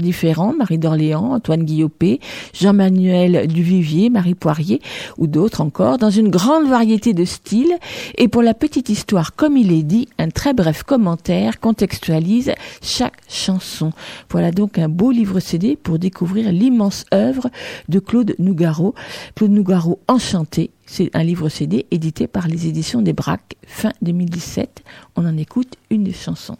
[0.00, 2.20] différent, Marie d'Orléans, Antoine Guillopé,
[2.54, 4.80] Jean-Manuel Duvivier, Marie Poirier
[5.18, 7.74] ou d'autres encore, dans une grande variété de styles.
[8.16, 13.18] Et pour la petite histoire, comme il est dit, un très bref commentaire contextualise chaque
[13.28, 13.92] chanson.
[14.30, 17.50] Voilà donc un beau livre CD pour découvrir l'immense œuvre
[17.88, 18.94] de Claude Nougaro.
[19.34, 24.82] Claude Nougaro Enchanté, c'est un livre CD édité par les éditions des Braques fin 2017.
[25.16, 26.56] On en écoute une des chansons.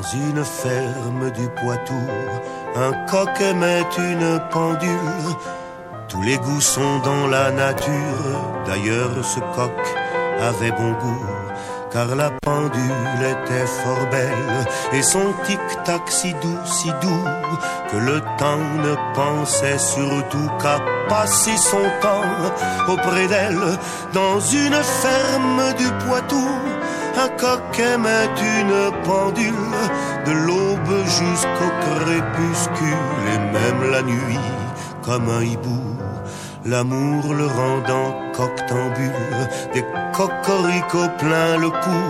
[0.00, 2.00] Dans une ferme du Poitou,
[2.74, 5.36] un coq aimait une pendule.
[6.08, 8.40] Tous les goûts sont dans la nature.
[8.66, 9.70] D'ailleurs, ce coq
[10.40, 11.26] avait bon goût,
[11.92, 17.24] car la pendule était fort belle, et son tic-tac si doux, si doux,
[17.92, 20.78] que le temps ne pensait surtout qu'à
[21.10, 23.78] passer son temps auprès d'elle,
[24.14, 26.48] dans une ferme du Poitou.
[27.16, 29.54] Un coq aimait une pendule,
[30.26, 34.38] de l'aube jusqu'au crépuscule, et même la nuit,
[35.02, 35.90] comme un hibou
[36.64, 39.12] l'amour le rendant coctambule,
[39.72, 42.00] des cocoricots plein le cou,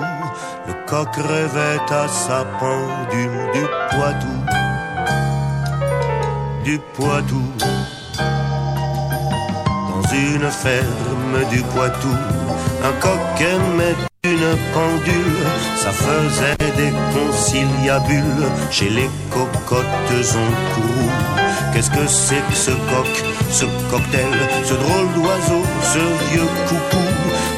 [0.66, 4.36] le coq rêvait à sa pendule du Poitou,
[6.64, 7.42] du Poitou.
[9.88, 12.16] Dans une ferme du Poitou,
[12.82, 21.12] un coq aimait une pendule, ça faisait des conciliabules chez les cocottes en courroux.
[21.72, 23.12] Qu'est-ce que c'est que ce coq,
[23.50, 24.32] ce cocktail,
[24.64, 25.98] ce drôle d'oiseau, ce
[26.30, 27.04] vieux coucou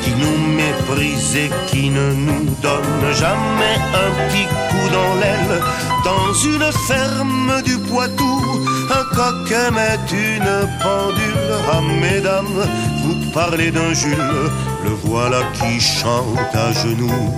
[0.03, 5.61] qui nous méprise et qui ne nous donne jamais un petit coup dans l'aile?
[6.05, 8.43] Dans une ferme du Poitou,
[8.91, 11.33] un coq aimait une pendule.
[11.71, 12.67] Ah mesdames,
[13.03, 14.51] vous parlez d'un Jules,
[14.85, 17.35] le voilà qui chante à genoux.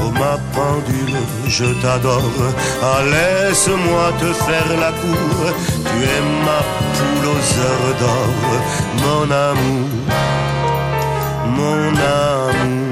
[0.00, 1.18] Oh ma pendule,
[1.48, 2.38] je t'adore.
[2.82, 5.38] Ah laisse-moi te faire la cour.
[5.86, 6.60] Tu es ma
[6.94, 8.34] poule aux heures d'or,
[9.04, 9.88] mon amour,
[11.56, 12.87] mon amour.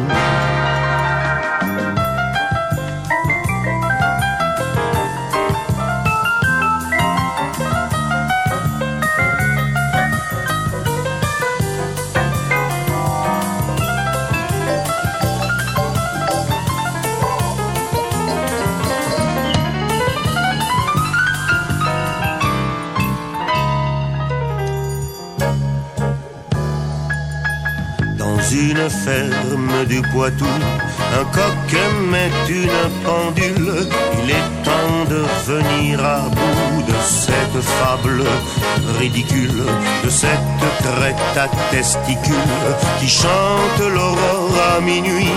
[29.84, 30.46] Du Poitou,
[31.20, 33.88] un coq aimait une pendule.
[34.22, 38.24] Il est temps de venir à bout de cette fable
[38.98, 39.62] ridicule,
[40.04, 40.30] de cette
[40.82, 42.34] crête à testicules
[43.00, 45.32] qui chante l'aurore à minuit.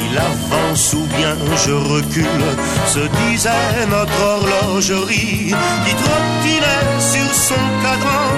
[0.00, 2.46] Il avance ou bien je recule,
[2.86, 8.30] se disait notre horlogerie qui trottinait sur son cadran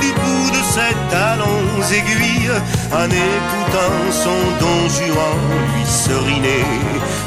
[0.00, 2.50] du bout de ses talons aiguilles
[2.92, 3.08] en
[4.10, 5.38] son don Juan
[5.74, 6.64] lui seriner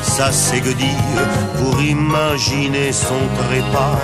[0.02, 1.20] sa séguedille
[1.58, 3.98] pour imaginer son trépas.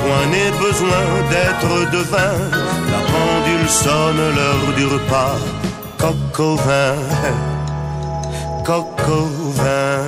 [0.00, 2.36] Point n'est besoin d'être devin,
[2.92, 5.38] la pendule sonne l'heure du repas.
[5.98, 6.96] Coq au vin,
[8.64, 10.04] coq au vin,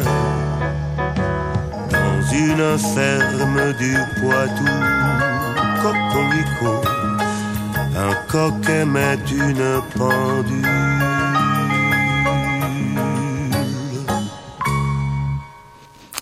[1.91, 4.75] dans une ferme du Poitou,
[5.83, 6.83] cocorico,
[7.97, 11.06] un coq aimait une pendule.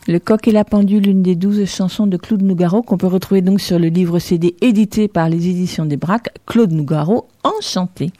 [0.07, 3.41] Le coq et la pendule, une des douze chansons de Claude Nougaro qu'on peut retrouver
[3.41, 8.11] donc sur le livre CD édité par les éditions des Braques, Claude Nougaro, Enchanté.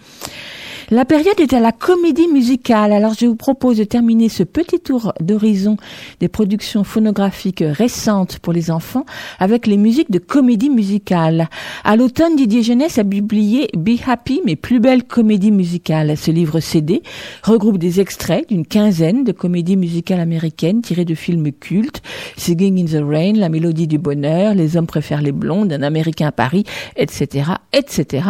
[0.91, 2.93] La période est à la comédie musicale.
[2.93, 5.79] Alors je vous propose de terminer ce petit tour d'horizon
[6.21, 9.07] des productions phonographiques récentes pour les enfants
[9.39, 11.49] avec les musiques de comédie musicale.
[11.85, 16.19] À l'automne, Didier Jeunesse a publié Be Happy, mes plus belles comédies musicales.
[16.19, 17.03] Ce livre CD
[17.43, 22.03] regroupe des extraits d'une quinzaine de comédies musicales américaines tirées de films cultes,
[22.37, 26.27] Singing in the Rain, La Mélodie du Bonheur, Les Hommes préfèrent les blondes, Un Américain
[26.27, 26.65] à Paris,
[26.97, 28.29] etc., etc.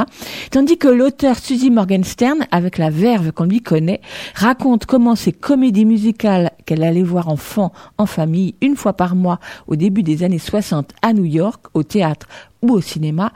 [0.52, 4.00] Tandis que l'auteur Suzy Morgenstern, avec la verve qu'on lui connaît,
[4.34, 9.38] raconte comment ces comédies musicales qu'elle allait voir enfant, en famille, une fois par mois
[9.66, 12.26] au début des années 60 à New York, au théâtre
[12.62, 13.32] ou au cinéma,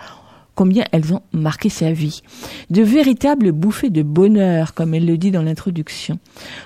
[0.58, 2.20] combien elles ont marqué sa vie.
[2.68, 6.18] De véritables bouffées de bonheur, comme elle le dit dans l'introduction.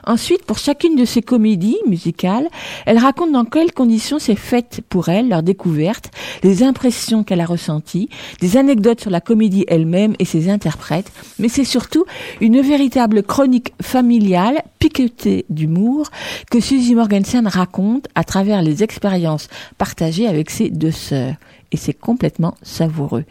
[0.06, 2.48] Ensuite, pour chacune de ces comédies musicales,
[2.86, 6.10] elle raconte dans quelles conditions s'est faite pour elle leur découverte,
[6.43, 8.09] les impressions qu'elle a ressenties,
[8.40, 12.06] des anecdotes sur la comédie elle-même et ses interprètes, mais c'est surtout
[12.40, 16.09] une véritable chronique familiale, piquetée d'humour,
[16.51, 21.35] que Suzy Morgensen raconte à travers les expériences partagées avec ses deux sœurs
[21.73, 23.24] et c'est complètement savoureux.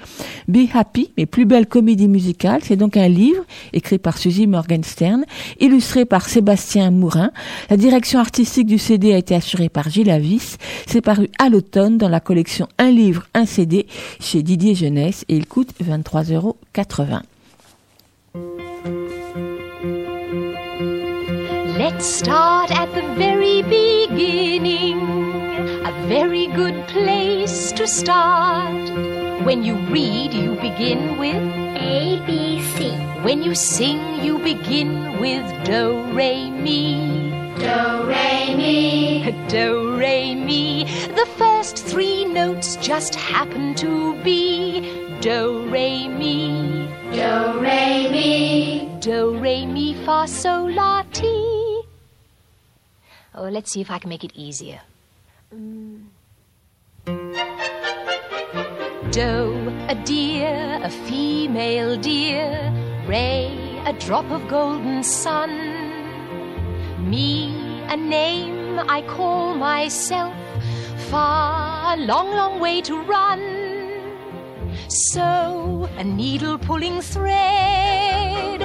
[0.47, 5.23] Be Happy, mes plus belles comédies musicales, c'est donc un livre écrit par Suzy Morgenstern,
[5.59, 7.31] illustré par Sébastien Mourin.
[7.69, 10.57] La direction artistique du CD a été assurée par Gilles Avis.
[10.87, 13.85] C'est paru à l'automne dans la collection Un livre, un CD
[14.19, 16.57] chez Didier Jeunesse et il coûte 23,80 euros.
[21.81, 25.01] Let's start at the very beginning.
[25.83, 28.91] A very good place to start.
[29.47, 31.43] When you read, you begin with
[31.81, 32.91] A, B, C.
[33.23, 37.31] When you sing, you begin with Do, Re, Mi.
[37.57, 39.31] Do, Re, Mi.
[39.47, 40.83] Do, Re, Mi.
[41.15, 46.87] The first three notes just happen to be Do, Re, Mi.
[47.11, 48.87] Do, Re, Mi.
[48.99, 51.70] Do, Re, Mi, Fa, Sol, La, Ti.
[53.33, 54.81] Oh, let's see if I can make it easier.
[55.55, 56.03] Mm.
[59.11, 62.73] Doe, a deer, a female deer.
[63.07, 65.49] Ray, a drop of golden sun.
[67.09, 70.33] Me, a name I call myself.
[71.09, 73.41] Far, a long, long way to run.
[74.87, 78.61] So, a needle pulling thread.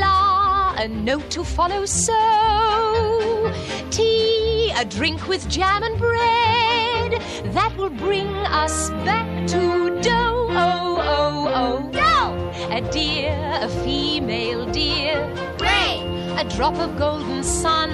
[0.00, 0.43] La,
[0.76, 1.84] a note to follow.
[1.86, 3.52] So,
[3.90, 7.22] tea, a drink with jam and bread.
[7.54, 10.48] That will bring us back to dough.
[10.50, 11.90] Oh, oh, oh.
[11.90, 12.52] Dough!
[12.70, 15.24] A deer, a female deer.
[15.60, 16.00] Ray,
[16.36, 17.90] a drop of golden sun.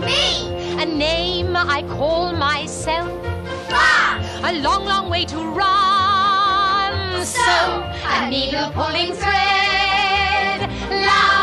[0.00, 3.10] Me, a name I call myself.
[3.68, 7.24] Far, a long, long way to run.
[7.24, 10.60] So, a needle pulling thread.
[10.90, 11.39] Note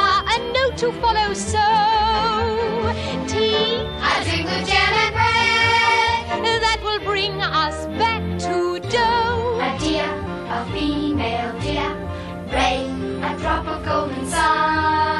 [0.77, 1.33] to follow.
[1.33, 1.57] So,
[3.27, 6.61] tea, a drink with jam and bread.
[6.61, 9.59] That will bring us back to dough.
[9.59, 10.05] A deer,
[10.49, 11.93] a female deer.
[12.53, 12.85] Ray,
[13.23, 15.16] a drop of golden sun.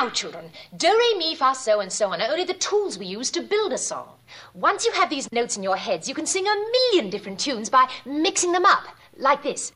[0.00, 3.04] Now, children, do, re, mi, fa, so, and so on are only the tools we
[3.04, 4.08] use to build a song.
[4.54, 7.68] Once you have these notes in your heads, you can sing a million different tunes
[7.68, 8.84] by mixing them up,
[9.18, 9.72] like this.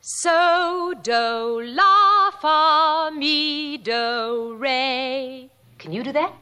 [0.00, 5.50] So, do, la, fa, mi, do, re.
[5.78, 6.32] Can you do that?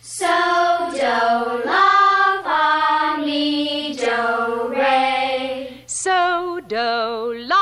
[0.00, 0.26] So,
[0.94, 5.82] do, la, fa, mi, do, re.
[5.84, 7.57] So, do, la,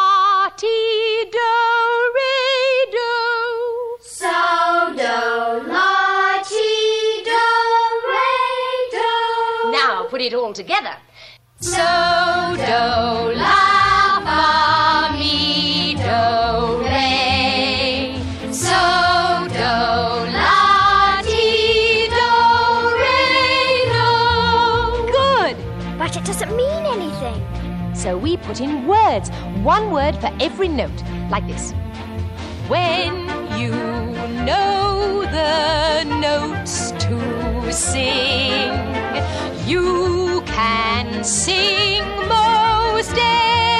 [10.26, 10.96] it all together.
[11.60, 12.82] So, do,
[13.38, 18.20] la, fa, mi, do, re.
[18.50, 18.80] So,
[19.54, 19.74] do,
[20.36, 22.30] la, ti, do,
[23.02, 23.18] re,
[23.94, 24.08] do.
[25.12, 25.56] Good.
[25.96, 27.40] But it doesn't mean anything.
[27.94, 29.30] So we put in words,
[29.62, 31.72] one word for every note, like this.
[32.68, 33.14] When
[33.58, 33.70] you
[34.44, 38.72] know the notes to sing,
[39.66, 43.75] you can sing most anything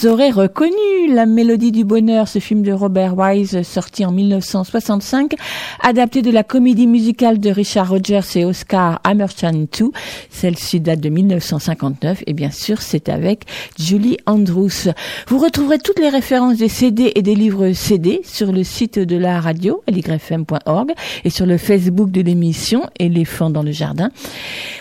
[0.00, 0.79] Vous reconnu
[1.10, 5.34] La Mélodie du Bonheur, ce film de Robert Wise sorti en 1965,
[5.82, 9.90] adapté de la comédie musicale de Richard Rogers et Oscar Hammerstein 2.
[10.30, 13.42] Celle-ci date de 1959 et bien sûr c'est avec
[13.76, 14.92] Julie Andrews.
[15.26, 19.16] Vous retrouverez toutes les références des CD et des livres CD sur le site de
[19.16, 20.92] la radio, ligrefm.org
[21.24, 24.10] et sur le Facebook de l'émission Éléphant dans le jardin.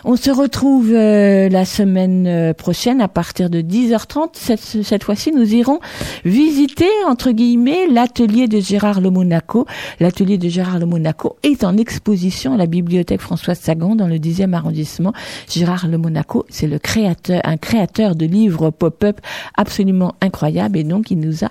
[0.05, 4.29] On se retrouve euh, la semaine euh, prochaine à partir de 10h30.
[4.33, 5.79] Cette, cette fois-ci, nous irons
[6.25, 9.65] visiter, entre guillemets, l'atelier de Gérard Le Monaco.
[9.99, 14.15] L'atelier de Gérard Le Monaco est en exposition à la bibliothèque Françoise Sagan dans le
[14.17, 15.13] 10e arrondissement.
[15.49, 19.19] Gérard Le Monaco, c'est le créateur, un créateur de livres pop-up
[19.57, 21.49] absolument incroyable et donc il nous a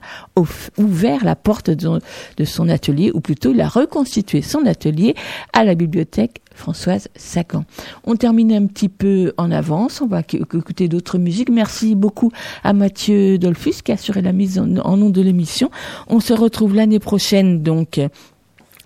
[0.78, 2.00] ouvert la porte de,
[2.36, 5.14] de son atelier, ou plutôt il a reconstitué son atelier
[5.52, 7.64] à la bibliothèque Françoise Sagan.
[8.04, 11.50] On termine un petit peu en avance, on va éc- écouter d'autres musiques.
[11.50, 12.32] Merci beaucoup
[12.64, 15.70] à Mathieu Dolphus qui a assuré la mise en, nom de l'émission.
[16.08, 18.00] On se retrouve l'année prochaine donc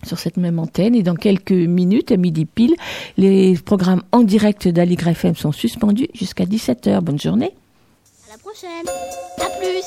[0.06, 2.74] sur cette même antenne et dans quelques minutes à midi pile,
[3.16, 7.00] les programmes en direct d'Aligre FM sont suspendus jusqu'à 17h.
[7.00, 7.52] Bonne journée.
[8.28, 8.86] À la prochaine.
[9.38, 9.84] À plus.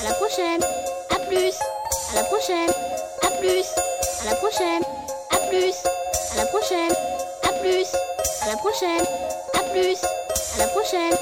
[0.00, 0.62] À la prochaine.
[1.10, 1.54] À plus.
[2.12, 2.70] À la prochaine.
[3.22, 3.64] À plus.
[4.22, 4.82] À la prochaine.
[5.32, 5.74] À plus.
[6.32, 6.92] À la prochaine.
[7.42, 7.86] À plus.
[8.42, 9.04] À la prochaine.
[9.54, 9.98] À plus.
[10.54, 11.16] À la prochaine.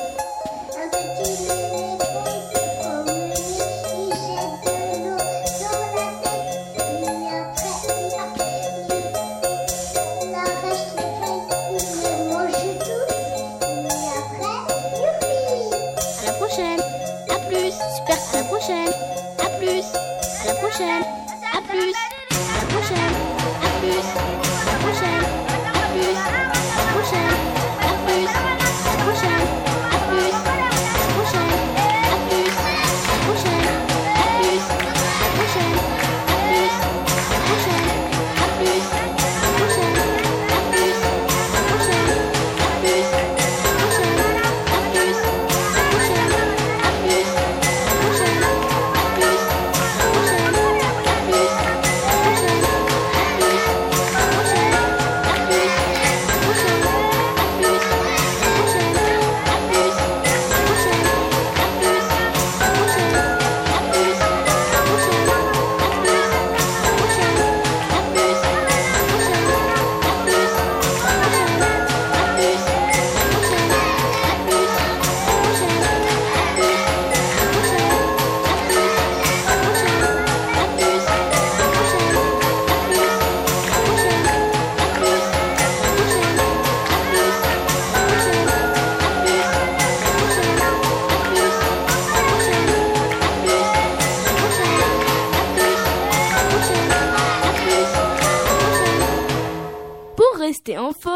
[100.65, 101.14] Rester en forme,